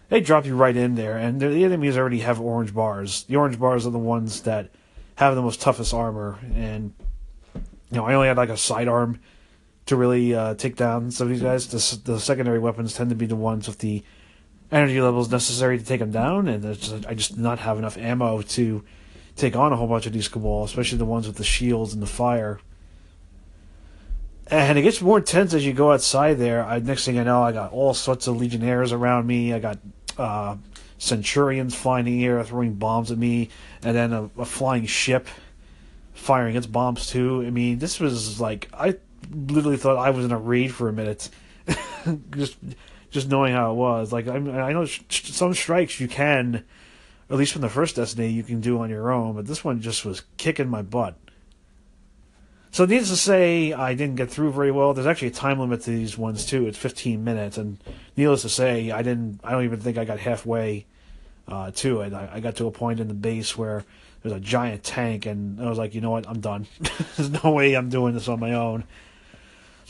They 0.08 0.22
drop 0.22 0.46
you 0.46 0.56
right 0.56 0.76
in 0.76 0.96
there, 0.96 1.18
and 1.18 1.40
the 1.40 1.66
enemies 1.66 1.98
already 1.98 2.20
have 2.20 2.40
orange 2.40 2.74
bars. 2.74 3.24
The 3.24 3.36
orange 3.36 3.60
bars 3.60 3.86
are 3.86 3.92
the 3.92 4.00
ones 4.00 4.44
that 4.44 4.70
have 5.16 5.36
the 5.36 5.42
most 5.42 5.62
toughest 5.62 5.94
armor, 5.94 6.40
and 6.56 6.94
you 7.54 7.98
know 7.98 8.06
I 8.06 8.14
only 8.14 8.28
had 8.28 8.38
like 8.38 8.50
a 8.50 8.58
sidearm 8.58 9.20
to 9.92 9.98
really 9.98 10.34
uh, 10.34 10.56
take 10.56 10.78
down 10.78 11.12
some 11.12 11.28
of 11.28 11.34
these 11.34 11.42
guys. 11.42 11.68
The, 11.68 12.14
the, 12.14 12.20
secondary 12.20 12.60
weapons 12.60 12.94
tend 12.94 13.10
to 13.10 13.16
be 13.16 13.26
the 13.26 13.36
ones 13.36 13.68
with 13.68 13.80
the 13.80 14.04
energy 14.72 15.02
levels 15.02 15.30
necessary 15.30 15.78
to 15.78 15.84
take 15.84 16.00
them 16.00 16.12
down, 16.12 16.48
and 16.48 16.64
just, 16.64 17.06
I 17.06 17.14
just 17.14 17.38
not 17.38 17.60
have 17.60 17.78
enough 17.78 17.98
ammo 17.98 18.42
to 18.42 18.86
take 19.36 19.58
on 19.58 19.74
a 19.74 19.76
whole 19.76 19.88
bunch 19.88 20.06
of 20.06 20.14
these 20.14 20.30
Cabal, 20.30 20.64
especially 20.64 20.98
the 20.98 21.04
ones 21.04 21.28
with 21.28 21.36
the 21.36 21.44
shields 21.44 21.94
and 21.94 22.02
the 22.02 22.08
fire. 22.08 22.62
And 24.48 24.78
it 24.78 24.84
gets 24.84 25.02
more 25.02 25.18
intense 25.18 25.54
as 25.54 25.66
you 25.66 25.74
go 25.74 25.92
outside 25.92 26.38
there. 26.38 26.64
I, 26.64 26.80
next 26.80 27.04
thing 27.04 27.20
I 27.20 27.24
know, 27.24 27.44
I 27.44 27.52
got 27.52 27.74
all 27.74 27.94
sorts 27.94 28.28
of 28.28 28.38
Legionnaires 28.38 28.94
around 28.94 29.28
me. 29.28 29.54
I 29.54 29.60
got 29.60 29.78
uh, 30.18 30.56
Centurions 31.00 31.76
flying 31.76 32.08
in 32.08 32.18
the 32.18 32.26
air, 32.26 32.42
throwing 32.46 32.76
bombs 32.76 33.12
at 33.12 33.18
me, 33.18 33.50
and 33.84 33.94
then 33.94 34.14
a, 34.14 34.30
a 34.38 34.46
flying 34.46 34.86
ship 34.86 35.28
firing 36.14 36.56
its 36.56 36.68
bombs 36.68 37.08
too. 37.08 37.44
I 37.46 37.50
mean, 37.50 37.80
this 37.80 38.00
was 38.00 38.40
like 38.40 38.70
I 38.74 38.96
literally 39.30 39.78
thought 39.78 39.98
I 39.98 40.10
was 40.10 40.26
in 40.26 40.32
a 40.32 40.38
raid 40.38 40.74
for 40.74 40.90
a 40.90 40.94
minute, 40.94 41.30
just 42.32 42.58
just 43.10 43.30
knowing 43.30 43.54
how 43.54 43.72
it 43.72 43.76
was. 43.76 44.12
Like 44.12 44.28
I, 44.28 44.36
I 44.36 44.74
know 44.74 44.86
some 45.10 45.54
strikes 45.54 46.00
you 46.00 46.08
can, 46.08 46.64
at 47.30 47.38
least 47.38 47.54
from 47.54 47.62
the 47.62 47.70
first 47.70 47.96
Destiny, 47.96 48.30
you 48.30 48.44
can 48.44 48.62
do 48.62 48.80
on 48.80 48.90
your 48.90 49.12
own, 49.12 49.36
but 49.36 49.48
this 49.48 49.64
one 49.64 49.82
just 49.82 50.06
was 50.06 50.24
kicking 50.38 50.70
my 50.70 50.82
butt. 50.82 51.16
So 52.72 52.86
needless 52.86 53.10
to 53.10 53.18
say, 53.18 53.74
I 53.74 53.94
didn't 53.96 54.16
get 54.16 54.30
through 54.30 54.54
very 54.54 54.72
well. 54.72 54.94
There's 54.94 55.08
actually 55.08 55.28
a 55.28 55.32
time 55.32 55.60
limit 55.60 55.82
to 55.82 55.90
these 55.90 56.18
ones 56.18 56.46
too. 56.46 56.68
It's 56.68 56.78
15 56.78 57.22
minutes, 57.22 57.58
and 57.58 57.78
needless 58.16 58.44
to 58.44 58.50
say, 58.50 58.92
I 58.92 59.02
didn't. 59.02 59.42
I 59.44 59.52
don't 59.52 59.66
even 59.66 59.82
think 59.82 59.98
I 59.98 60.06
got 60.06 60.20
halfway 60.20 60.86
uh, 61.50 61.72
to 61.72 62.02
it. 62.02 62.14
I, 62.14 62.30
I 62.36 62.40
got 62.40 62.56
to 62.58 62.68
a 62.68 62.72
point 62.72 63.02
in 63.02 63.10
the 63.10 63.14
base 63.14 63.58
where 63.58 63.84
there's 64.24 64.36
a 64.36 64.40
giant 64.40 64.84
tank, 64.84 65.26
and 65.26 65.60
I 65.62 65.68
was 65.68 65.78
like, 65.78 65.94
you 65.94 66.00
know 66.00 66.12
what, 66.12 66.28
I'm 66.30 66.40
done. 66.40 66.66
there's 67.18 67.44
no 67.44 67.52
way 67.52 67.74
I'm 67.74 67.90
doing 67.90 68.14
this 68.14 68.30
on 68.30 68.40
my 68.40 68.54
own. 68.54 68.86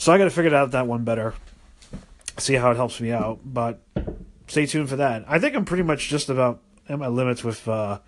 So 0.02 0.10
I 0.10 0.18
got 0.18 0.24
to 0.24 0.30
figure 0.30 0.52
out 0.52 0.72
that 0.72 0.88
one 0.88 1.04
better. 1.04 1.32
See 2.36 2.54
how 2.54 2.72
it 2.72 2.74
helps 2.74 3.00
me 3.00 3.12
out. 3.12 3.38
But 3.44 3.80
stay 4.48 4.66
tuned 4.66 4.88
for 4.88 4.96
that. 4.96 5.24
I 5.28 5.38
think 5.38 5.54
I'm 5.54 5.64
pretty 5.64 5.84
much 5.84 6.08
just 6.08 6.28
about 6.28 6.60
at 6.88 6.98
my 6.98 7.06
limits 7.06 7.44
with 7.44 7.68
uh, 7.68 8.00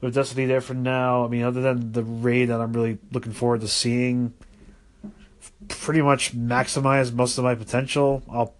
with 0.00 0.14
Destiny 0.14 0.46
there 0.46 0.62
for 0.62 0.72
now. 0.72 1.26
I 1.26 1.28
mean, 1.28 1.42
other 1.42 1.60
than 1.60 1.92
the 1.92 2.02
raid 2.02 2.46
that 2.46 2.62
I'm 2.62 2.72
really 2.72 2.96
looking 3.12 3.32
forward 3.32 3.60
to 3.60 3.68
seeing, 3.68 4.32
pretty 5.68 6.00
much 6.00 6.34
maximize 6.34 7.12
most 7.12 7.36
of 7.36 7.44
my 7.44 7.54
potential. 7.54 8.22
I'll, 8.30 8.54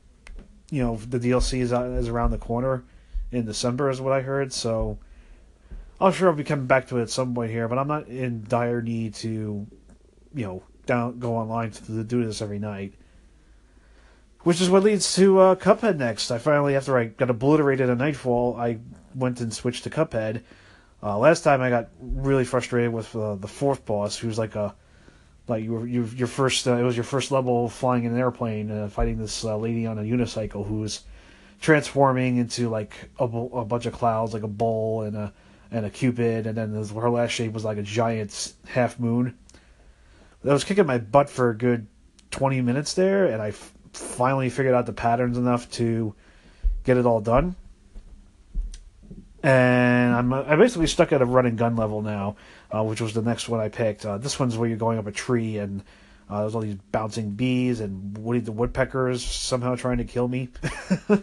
you 0.71 0.83
know, 0.83 0.97
the 0.97 1.19
DLC 1.19 1.61
is 1.61 1.73
is 1.73 2.09
around 2.11 2.31
the 2.31 2.37
corner 2.37 2.85
in 3.33 3.47
December, 3.47 3.89
is 3.89 4.03
what 4.03 4.13
I 4.13 4.21
heard. 4.21 4.53
So 4.53 4.99
I'm 5.99 6.13
sure 6.13 6.29
I'll 6.29 6.37
be 6.37 6.45
coming 6.45 6.67
back 6.67 6.89
to 6.89 6.99
it 6.99 7.03
at 7.05 7.11
some 7.11 7.35
point 7.35 7.53
here, 7.53 7.69
but 7.69 7.79
I'm 7.79 7.89
not 7.89 8.09
in 8.09 8.45
dire 8.47 8.83
need 8.83 9.15
to, 9.15 9.67
you 10.35 10.45
know, 10.45 10.63
down 10.91 11.19
go 11.19 11.37
online 11.37 11.71
to, 11.71 12.05
do 12.05 12.25
this 12.25 12.43
every 12.43 12.59
night. 12.59 12.93
Which 14.41 14.61
is 14.61 14.69
what 14.69 14.83
leads 14.83 15.15
to 15.17 15.39
uh, 15.39 15.55
Cuphead 15.55 15.99
next. 15.99 16.31
I 16.31 16.39
finally, 16.39 16.75
after 16.75 16.99
I 16.99 17.05
got 17.05 17.31
obliterated 17.31 17.89
at 17.89 17.99
Nightfall, 17.99 18.57
I 18.59 18.79
went 19.15 19.41
and 19.41 19.53
switched 19.53 19.85
to 19.85 19.91
Cuphead. 19.91 20.43
Uh, 21.03 21.19
last 21.19 21.43
time 21.43 21.61
I 21.61 21.71
got 21.71 21.89
really 22.01 22.45
frustrated 22.45 22.93
with 22.93 23.15
uh, 23.15 23.37
the 23.37 23.49
fourth 23.49 23.85
boss, 23.87 24.17
who's 24.17 24.39
like 24.39 24.57
a 24.57 24.75
like 25.47 25.65
you 25.65 25.73
were 25.73 25.87
you, 25.87 26.05
your 26.17 26.29
first 26.29 26.67
uh, 26.67 26.77
it 26.77 26.83
was 26.83 26.97
your 26.97 27.05
first 27.05 27.31
level 27.31 27.69
flying 27.69 28.05
in 28.05 28.13
an 28.13 28.19
airplane 28.19 28.71
uh, 28.71 28.89
fighting 28.89 29.19
this 29.19 29.45
uh, 29.45 29.57
lady 29.57 29.87
on 29.87 29.99
a 29.99 30.03
unicycle 30.03 30.67
who's 30.67 31.03
transforming 31.61 32.37
into 32.37 32.69
like 32.69 32.93
a, 33.19 33.25
a 33.25 33.65
bunch 33.65 33.85
of 33.87 33.93
clouds 33.93 34.33
like 34.33 34.45
a 34.45 34.49
bull 34.49 35.03
and 35.03 35.17
a 35.17 35.33
and 35.73 35.85
a 35.85 35.91
cupid 35.91 36.47
and 36.47 36.57
then 36.57 36.73
her 36.73 37.11
last 37.11 37.33
shape 37.33 37.53
was 37.53 37.65
like 37.65 37.79
a 37.79 37.83
giant 37.83 38.55
half 38.67 38.99
moon 38.99 39.37
I 40.45 40.53
was 40.53 40.65
kicking 40.65 40.87
my 40.87 40.99
butt 40.99 41.29
for 41.29 41.51
a 41.51 41.57
good 41.57 41.87
20 42.31 42.61
minutes 42.63 42.95
there, 42.95 43.27
and 43.27 43.43
I 43.43 43.49
f- 43.49 43.73
finally 43.93 44.49
figured 44.49 44.75
out 44.75 44.87
the 44.87 44.93
patterns 44.93 45.37
enough 45.37 45.71
to 45.73 46.15
get 46.85 46.97
it 46.97 47.05
all 47.07 47.21
done. 47.21 47.57
And 49.43 50.15
I'm 50.15 50.33
I 50.33 50.57
basically 50.57 50.87
stuck 50.87 51.13
at 51.13 51.23
a 51.23 51.25
run 51.25 51.47
and 51.47 51.57
gun 51.57 51.77
level 51.77 52.03
now, 52.03 52.37
uh, 52.71 52.83
which 52.83 53.01
was 53.01 53.15
the 53.15 53.23
next 53.23 53.49
one 53.49 53.61
I 53.61 53.69
picked. 53.69 54.05
Uh, 54.05 54.19
this 54.19 54.39
one's 54.39 54.57
where 54.57 54.69
you're 54.69 54.77
going 54.77 54.99
up 54.99 55.07
a 55.07 55.13
tree 55.13 55.57
and 55.57 55.83
uh, 56.29 56.43
there's 56.43 56.55
all 56.55 56.61
these 56.61 56.77
bouncing 56.93 57.31
bees 57.31 57.81
and 57.81 58.17
Woody 58.19 58.41
the 58.41 58.53
woodpeckers 58.53 59.25
somehow 59.25 59.77
trying 59.77 59.99
to 59.99 60.05
kill 60.05 60.29
me. 60.29 60.51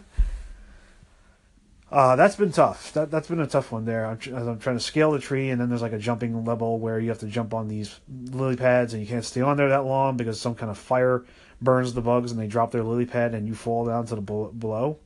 Uh, 1.90 2.16
that's 2.16 2.36
been 2.36 2.52
tough. 2.52 2.92
That 2.92 3.10
that's 3.10 3.28
been 3.28 3.40
a 3.40 3.46
tough 3.46 3.72
one 3.72 3.86
there. 3.86 4.04
I'm, 4.06 4.18
I'm 4.34 4.58
trying 4.58 4.76
to 4.76 4.82
scale 4.82 5.12
the 5.12 5.18
tree, 5.18 5.48
and 5.48 5.60
then 5.60 5.70
there's 5.70 5.80
like 5.80 5.92
a 5.92 5.98
jumping 5.98 6.44
level 6.44 6.78
where 6.78 6.98
you 7.00 7.08
have 7.08 7.20
to 7.20 7.26
jump 7.26 7.54
on 7.54 7.68
these 7.68 7.98
lily 8.30 8.56
pads, 8.56 8.92
and 8.92 9.02
you 9.02 9.08
can't 9.08 9.24
stay 9.24 9.40
on 9.40 9.56
there 9.56 9.70
that 9.70 9.84
long 9.84 10.16
because 10.16 10.38
some 10.38 10.54
kind 10.54 10.70
of 10.70 10.76
fire 10.76 11.24
burns 11.62 11.94
the 11.94 12.02
bugs, 12.02 12.30
and 12.30 12.38
they 12.38 12.46
drop 12.46 12.72
their 12.72 12.82
lily 12.82 13.06
pad, 13.06 13.34
and 13.34 13.48
you 13.48 13.54
fall 13.54 13.86
down 13.86 14.06
to 14.06 14.14
the 14.14 14.20
below. 14.20 14.98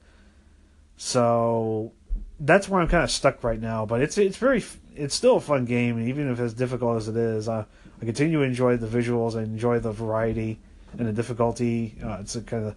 So 0.96 1.92
that's 2.40 2.68
where 2.68 2.80
I'm 2.80 2.88
kind 2.88 3.04
of 3.04 3.10
stuck 3.10 3.44
right 3.44 3.60
now. 3.60 3.86
But 3.86 4.02
it's 4.02 4.18
it's 4.18 4.36
very 4.36 4.64
it's 4.96 5.14
still 5.14 5.36
a 5.36 5.40
fun 5.40 5.64
game, 5.64 6.00
even 6.08 6.30
if 6.32 6.40
as 6.40 6.52
difficult 6.52 6.96
as 6.96 7.06
it 7.06 7.16
is. 7.16 7.48
I 7.48 7.64
I 8.00 8.04
continue 8.04 8.38
to 8.38 8.44
enjoy 8.44 8.76
the 8.76 8.88
visuals, 8.88 9.38
I 9.38 9.44
enjoy 9.44 9.78
the 9.78 9.92
variety 9.92 10.58
and 10.98 11.06
the 11.06 11.12
difficulty. 11.12 11.94
Uh, 12.02 12.18
it's 12.20 12.34
a 12.34 12.40
kind 12.40 12.66
of 12.66 12.76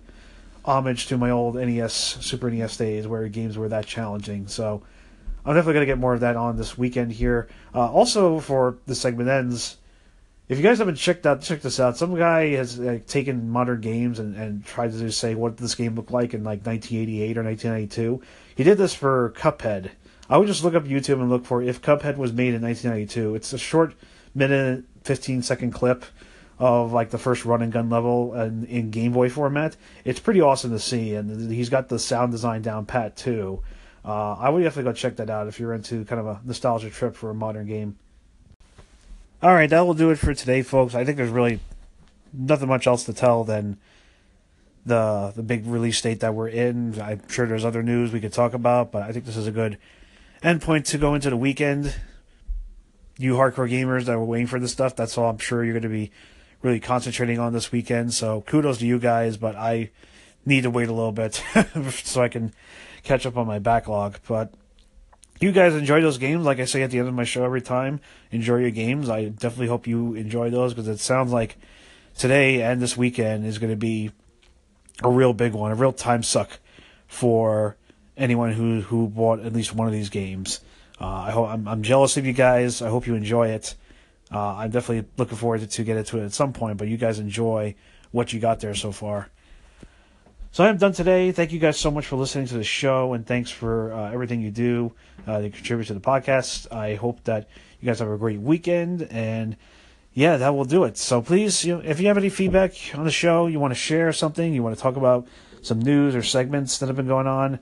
homage 0.65 1.08
to 1.08 1.17
my 1.17 1.30
old 1.30 1.56
NES, 1.56 1.93
Super 1.93 2.49
NES 2.49 2.78
days 2.78 3.08
where 3.08 3.28
games 3.28 3.58
were 3.58 3.69
that 3.69 3.86
challenging. 3.86 4.47
So 4.47 4.84
I'm 5.45 5.54
definitely 5.54 5.73
going 5.73 5.88
to 5.88 5.91
get 5.91 5.99
more 5.99 6.13
of 6.13 6.21
that 6.21 6.36
on 6.36 6.58
this 6.58 6.78
weekend 6.78 7.12
here. 7.12 7.47
Uh, 7.73 7.91
also, 7.91 8.39
for 8.39 8.78
the 8.88 8.95
segment 8.95 9.30
ends, 9.30 9.78
if 10.47 10.58
you 10.58 10.63
guys 10.63 10.80
haven't 10.80 10.95
checked 10.95 11.25
out, 11.25 11.41
check 11.41 11.62
this 11.62 11.80
out. 11.80 11.97
Some 11.97 12.15
guy 12.15 12.49
has 12.56 12.80
like, 12.80 13.08
taken 13.08 13.49
modern 13.49 13.82
games 13.82 14.19
and, 14.19 14.36
and 14.36 14.65
tried 14.65 14.91
to 14.91 15.12
say 15.12 15.36
what 15.36 15.58
this 15.58 15.75
game 15.75 15.95
looked 15.95 16.12
like 16.12 16.34
in 16.34 16.43
like 16.43 16.65
1988 16.65 17.38
or 17.38 17.43
1992. 17.43 18.21
He 18.56 18.63
did 18.63 18.78
this 18.78 18.93
for 18.93 19.34
Cuphead. 19.38 19.91
I 20.30 20.38
would 20.38 20.47
just 20.47 20.63
look 20.63 20.73
up 20.73 20.86
YouTube 20.86 21.19
and 21.19 21.30
look 21.30 21.45
for 21.45 21.62
if 21.62 21.82
Cuphead 21.82 22.17
was 22.17 22.34
made 22.34 22.54
in 22.56 22.62
1992. 22.62 23.36
It's 23.36 23.54
a 23.54 23.58
short 23.60 23.93
minute, 24.34 24.84
15 25.04 25.43
second 25.43 25.71
clip 25.71 26.06
of 26.57 26.93
like 26.93 27.09
the 27.09 27.17
first 27.17 27.45
run 27.45 27.61
and 27.61 27.71
gun 27.71 27.89
level 27.89 28.33
and 28.33 28.65
in 28.65 28.91
Game 28.91 29.11
Boy 29.11 29.29
format. 29.29 29.75
It's 30.03 30.19
pretty 30.19 30.41
awesome 30.41 30.71
to 30.71 30.79
see, 30.79 31.15
and 31.15 31.51
he's 31.51 31.69
got 31.69 31.89
the 31.89 31.99
sound 31.99 32.31
design 32.31 32.61
down 32.61 32.85
pat 32.85 33.15
too. 33.15 33.61
Uh, 34.03 34.33
I 34.33 34.49
would 34.49 34.63
definitely 34.63 34.91
go 34.91 34.93
check 34.93 35.15
that 35.17 35.29
out 35.29 35.47
if 35.47 35.59
you're 35.59 35.73
into 35.73 36.05
kind 36.05 36.19
of 36.19 36.27
a 36.27 36.41
nostalgia 36.45 36.89
trip 36.89 37.15
for 37.15 37.31
a 37.31 37.33
modern 37.33 37.67
game. 37.67 37.97
All 39.41 39.53
right, 39.53 39.69
that 39.69 39.85
will 39.85 39.93
do 39.93 40.11
it 40.11 40.17
for 40.17 40.33
today, 40.33 40.61
folks. 40.61 40.95
I 40.95 41.03
think 41.03 41.17
there's 41.17 41.31
really 41.31 41.59
nothing 42.31 42.67
much 42.67 42.87
else 42.87 43.03
to 43.05 43.13
tell 43.13 43.43
than 43.43 43.77
the 44.85 45.33
the 45.35 45.43
big 45.43 45.65
release 45.65 45.99
date 46.01 46.19
that 46.21 46.33
we're 46.33 46.47
in. 46.47 46.99
I'm 47.01 47.27
sure 47.27 47.47
there's 47.47 47.65
other 47.65 47.83
news 47.83 48.13
we 48.13 48.21
could 48.21 48.33
talk 48.33 48.53
about, 48.53 48.91
but 48.91 49.03
I 49.03 49.11
think 49.11 49.25
this 49.25 49.37
is 49.37 49.47
a 49.47 49.51
good 49.51 49.77
endpoint 50.43 50.85
to 50.85 50.97
go 50.97 51.15
into 51.15 51.29
the 51.29 51.37
weekend. 51.37 51.95
You 53.17 53.35
hardcore 53.35 53.69
gamers 53.69 54.05
that 54.05 54.17
were 54.17 54.25
waiting 54.25 54.47
for 54.47 54.59
this 54.59 54.71
stuff, 54.71 54.95
that's 54.95 55.17
all 55.17 55.29
I'm 55.29 55.37
sure 55.37 55.63
you're 55.63 55.73
going 55.73 55.83
to 55.83 55.89
be 55.89 56.11
really 56.65 56.80
concentrating 56.80 57.38
on 57.39 57.54
this 57.54 57.71
weekend. 57.71 58.13
So 58.13 58.41
kudos 58.41 58.80
to 58.80 58.88
you 58.88 58.97
guys, 58.97 59.38
but 59.38 59.56
I 59.56 59.91
need 60.45 60.63
to 60.63 60.71
wait 60.71 60.89
a 60.89 60.93
little 60.93 61.12
bit 61.12 61.41
so 62.04 62.23
I 62.23 62.28
can 62.28 62.54
catch 63.04 63.25
up 63.25 63.38
on 63.38 63.45
my 63.45 63.60
backlog. 63.60 64.17
But 64.28 64.51
you 65.39 65.51
guys 65.51 65.75
enjoy 65.75 66.01
those 66.01 66.17
games. 66.17 66.43
Like 66.43 66.60
I 66.60 66.65
say 66.65 66.82
at 66.82 66.89
the 66.89 66.97
end 66.97 67.08
of 67.08 67.13
my 67.13 67.23
show 67.23 67.45
every 67.45 67.62
time, 67.62 68.01
enjoy 68.32 68.58
your 68.58 68.71
games. 68.71 69.10
I 69.10 69.25
definitely 69.25 69.67
hope 69.67 69.86
you 69.86 70.15
enjoy 70.15 70.49
those 70.49 70.73
because 70.73 70.88
it 70.88 70.99
sounds 70.99 71.32
like 71.32 71.56
today 72.17 72.63
and 72.63 72.82
this 72.82 72.97
weekend 72.97 73.45
is 73.45 73.60
going 73.60 73.71
to 73.71 73.78
be 73.78 74.12
a 75.04 75.10
real 75.10 75.34
big 75.34 75.54
one, 75.54 75.71
a 75.71 75.75
real 75.75 75.93
time 75.93 76.23
suck 76.23 76.60
for 77.08 77.78
anyone 78.17 78.54
who 78.54 78.82
who 78.82 79.08
bought 79.08 79.39
at 79.39 79.54
least 79.54 79.75
one 79.75 79.86
of 79.88 79.93
these 79.93 80.10
games. 80.10 80.62
Uh, 80.99 81.06
I 81.06 81.32
hope 81.32 81.49
I'm, 81.49 81.67
I'm 81.67 81.84
jealous 81.84 82.17
of 82.17 82.25
you 82.25 82.34
guys. 82.34 82.82
I 82.82 82.89
hope 82.89 83.06
you 83.06 83.13
enjoy 83.13 83.49
it. 83.49 83.75
Uh, 84.31 84.55
I'm 84.55 84.71
definitely 84.71 85.09
looking 85.17 85.38
forward 85.38 85.61
to, 85.61 85.67
to 85.67 85.83
get 85.83 85.97
into 85.97 86.19
it 86.19 86.25
at 86.25 86.33
some 86.33 86.53
point. 86.53 86.77
But 86.77 86.88
you 86.88 86.97
guys 86.97 87.19
enjoy 87.19 87.75
what 88.11 88.33
you 88.33 88.39
got 88.39 88.59
there 88.59 88.75
so 88.75 88.91
far. 88.91 89.29
So 90.51 90.63
I 90.63 90.69
am 90.69 90.77
done 90.77 90.93
today. 90.93 91.33
Thank 91.33 91.51
you 91.51 91.59
guys 91.59 91.77
so 91.77 91.91
much 91.91 92.05
for 92.05 92.15
listening 92.15 92.47
to 92.47 92.53
the 92.53 92.63
show, 92.63 93.11
and 93.11 93.27
thanks 93.27 93.51
for 93.51 93.91
uh, 93.91 94.11
everything 94.13 94.39
you 94.39 94.51
do 94.51 94.93
uh, 95.27 95.41
to 95.41 95.49
contribute 95.49 95.88
to 95.88 95.93
the 95.93 95.99
podcast. 95.99 96.71
I 96.71 96.95
hope 96.95 97.21
that 97.25 97.49
you 97.81 97.85
guys 97.85 97.99
have 97.99 98.07
a 98.07 98.17
great 98.17 98.39
weekend, 98.39 99.01
and 99.11 99.57
yeah, 100.13 100.38
that 100.38 100.55
will 100.55 100.63
do 100.63 100.85
it. 100.85 100.97
So 100.97 101.21
please, 101.21 101.65
you 101.65 101.75
know, 101.75 101.81
if 101.83 101.99
you 101.99 102.07
have 102.07 102.17
any 102.17 102.29
feedback 102.29 102.71
on 102.93 103.03
the 103.03 103.11
show, 103.11 103.47
you 103.47 103.59
want 103.59 103.71
to 103.71 103.79
share 103.79 104.13
something, 104.13 104.53
you 104.53 104.63
want 104.63 104.73
to 104.73 104.81
talk 104.81 104.95
about 104.95 105.27
some 105.61 105.79
news 105.79 106.15
or 106.15 106.23
segments 106.23 106.77
that 106.77 106.88
have 106.88 106.95
been 106.95 107.07
going 107.07 107.27
on, 107.27 107.59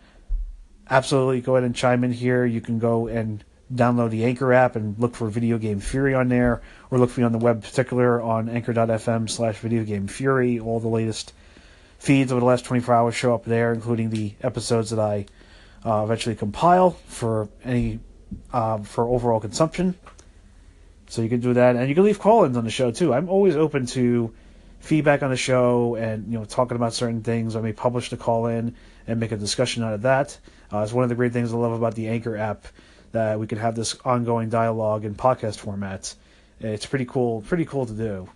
absolutely 0.88 1.42
go 1.42 1.56
ahead 1.56 1.64
and 1.64 1.76
chime 1.76 2.04
in 2.04 2.12
here. 2.12 2.46
You 2.46 2.62
can 2.62 2.78
go 2.78 3.08
and 3.08 3.44
download 3.74 4.10
the 4.10 4.26
Anchor 4.26 4.54
app 4.54 4.76
and 4.76 4.98
look 5.00 5.16
for 5.16 5.30
Video 5.30 5.58
Game 5.58 5.80
Fury 5.80 6.14
on 6.14 6.30
there, 6.30 6.62
or 6.92 7.00
look 7.00 7.10
for 7.10 7.22
me 7.22 7.26
on 7.26 7.32
the 7.32 7.38
web, 7.38 7.64
particular 7.64 8.22
on 8.22 8.50
anchor.fm 8.50 9.30
slash 9.30 9.58
Video 9.58 9.84
Game 9.84 10.08
Fury. 10.08 10.60
All 10.60 10.80
the 10.80 10.88
latest 10.88 11.34
feeds 12.00 12.32
over 12.32 12.40
the 12.40 12.46
last 12.46 12.66
24 12.66 12.94
hours 12.94 13.16
show 13.16 13.34
up 13.34 13.46
there, 13.46 13.74
including 13.74 14.10
the 14.10 14.34
episodes 14.42 14.90
that 14.90 15.00
I 15.00 15.26
uh, 15.86 16.04
eventually 16.04 16.36
compile 16.36 16.92
for 17.08 17.50
any 17.64 18.00
uh, 18.52 18.80
for 18.80 19.08
overall 19.08 19.40
consumption. 19.40 19.96
So 21.08 21.22
you 21.22 21.30
can 21.30 21.42
do 21.42 21.54
that, 21.54 21.76
and 21.76 21.88
you 21.90 21.96
can 21.96 22.04
leave 22.04 22.20
call-ins 22.20 22.58
on 22.58 22.64
the 22.64 22.72
show 22.72 22.92
too. 22.92 23.14
I'm 23.14 23.30
always 23.30 23.56
open 23.56 23.86
to 23.88 24.34
feedback 24.80 25.24
on 25.24 25.30
the 25.30 25.38
show 25.38 25.96
and 25.96 26.26
you 26.32 26.38
know 26.38 26.46
talking 26.46 26.76
about 26.76 26.94
certain 26.94 27.22
things. 27.22 27.56
I 27.56 27.62
may 27.62 27.72
publish 27.72 28.10
the 28.10 28.18
call-in 28.18 28.76
and 29.08 29.20
make 29.20 29.32
a 29.32 29.38
discussion 29.38 29.84
out 29.84 29.94
of 29.94 30.02
that. 30.02 30.38
Uh, 30.72 30.80
it's 30.80 30.92
one 30.92 31.04
of 31.04 31.10
the 31.10 31.16
great 31.16 31.32
things 31.32 31.54
I 31.54 31.58
love 31.58 31.72
about 31.72 31.96
the 31.96 32.08
Anchor 32.10 32.36
app 32.36 32.66
that 33.14 33.40
we 33.40 33.48
can 33.48 33.58
have 33.58 33.76
this 33.76 33.96
ongoing 34.04 34.50
dialogue 34.50 35.06
in 35.06 35.16
podcast 35.16 35.64
formats. 35.64 36.16
It's 36.60 36.86
pretty 36.86 37.06
cool, 37.06 37.42
pretty 37.42 37.66
cool 37.66 37.86
to 37.86 37.94
do. 37.94 38.30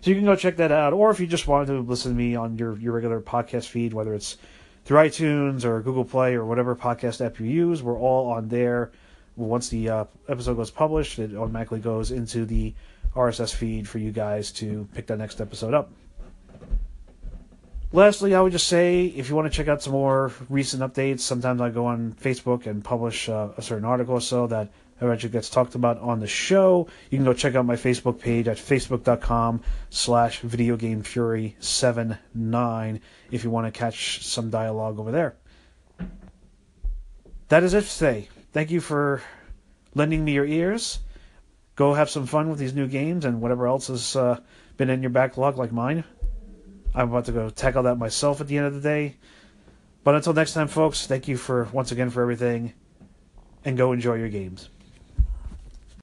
So 0.00 0.10
you 0.10 0.16
can 0.16 0.24
go 0.24 0.34
check 0.34 0.56
that 0.56 0.72
out, 0.72 0.92
or 0.92 1.10
if 1.10 1.20
you 1.20 1.26
just 1.26 1.46
wanted 1.46 1.66
to 1.66 1.80
listen 1.80 2.12
to 2.12 2.16
me 2.16 2.34
on 2.34 2.58
your, 2.58 2.76
your 2.78 2.92
regular 2.92 3.20
podcast 3.20 3.68
feed, 3.68 3.92
whether 3.92 4.14
it's 4.14 4.38
through 4.84 4.98
iTunes 4.98 5.64
or 5.64 5.80
Google 5.80 6.04
Play 6.04 6.34
or 6.34 6.44
whatever 6.44 6.74
podcast 6.74 7.24
app 7.24 7.38
you 7.38 7.46
use, 7.46 7.82
we're 7.82 7.98
all 7.98 8.30
on 8.30 8.48
there. 8.48 8.90
Once 9.36 9.68
the 9.68 9.88
uh, 9.88 10.04
episode 10.28 10.54
goes 10.56 10.70
published, 10.70 11.18
it 11.18 11.34
automatically 11.34 11.80
goes 11.80 12.10
into 12.10 12.44
the 12.44 12.72
RSS 13.14 13.54
feed 13.54 13.88
for 13.88 13.98
you 13.98 14.12
guys 14.12 14.50
to 14.52 14.88
pick 14.94 15.06
that 15.06 15.18
next 15.18 15.40
episode 15.40 15.74
up. 15.74 15.90
Lastly, 17.94 18.34
I 18.34 18.40
would 18.40 18.50
just 18.50 18.66
say 18.66 19.04
if 19.04 19.28
you 19.28 19.36
want 19.36 19.46
to 19.46 19.56
check 19.56 19.68
out 19.68 19.80
some 19.80 19.92
more 19.92 20.32
recent 20.48 20.82
updates, 20.82 21.20
sometimes 21.20 21.60
I 21.60 21.70
go 21.70 21.86
on 21.86 22.12
Facebook 22.14 22.66
and 22.66 22.82
publish 22.82 23.28
uh, 23.28 23.50
a 23.56 23.62
certain 23.62 23.84
article 23.84 24.16
or 24.16 24.20
so 24.20 24.48
that 24.48 24.72
eventually 25.00 25.30
gets 25.30 25.48
talked 25.48 25.76
about 25.76 26.00
on 26.00 26.18
the 26.18 26.26
show. 26.26 26.88
You 27.10 27.18
can 27.18 27.24
go 27.24 27.32
check 27.32 27.54
out 27.54 27.64
my 27.64 27.76
Facebook 27.76 28.18
page 28.18 28.48
at 28.48 28.56
facebook.com 28.56 29.62
slash 29.90 30.40
videogamefury79 30.40 33.00
if 33.30 33.44
you 33.44 33.50
want 33.50 33.72
to 33.72 33.78
catch 33.78 34.24
some 34.24 34.50
dialogue 34.50 34.98
over 34.98 35.12
there. 35.12 35.36
That 37.48 37.62
is 37.62 37.74
it 37.74 37.84
for 37.84 37.96
today. 37.96 38.28
Thank 38.52 38.72
you 38.72 38.80
for 38.80 39.22
lending 39.94 40.24
me 40.24 40.32
your 40.32 40.46
ears. 40.46 40.98
Go 41.76 41.94
have 41.94 42.10
some 42.10 42.26
fun 42.26 42.50
with 42.50 42.58
these 42.58 42.74
new 42.74 42.88
games 42.88 43.24
and 43.24 43.40
whatever 43.40 43.68
else 43.68 43.86
has 43.86 44.16
uh, 44.16 44.40
been 44.76 44.90
in 44.90 45.00
your 45.00 45.10
backlog 45.10 45.58
like 45.58 45.70
mine. 45.70 46.02
I'm 46.94 47.10
about 47.10 47.24
to 47.26 47.32
go 47.32 47.50
tackle 47.50 47.82
that 47.84 47.96
myself 47.96 48.40
at 48.40 48.46
the 48.46 48.56
end 48.56 48.66
of 48.66 48.74
the 48.74 48.80
day. 48.80 49.16
But 50.04 50.14
until 50.14 50.32
next 50.32 50.52
time, 50.52 50.68
folks, 50.68 51.06
thank 51.06 51.26
you 51.26 51.36
for 51.36 51.64
once 51.72 51.90
again 51.90 52.10
for 52.10 52.22
everything, 52.22 52.74
and 53.64 53.76
go 53.76 53.92
enjoy 53.92 54.14
your 54.14 54.28
games. 54.28 54.68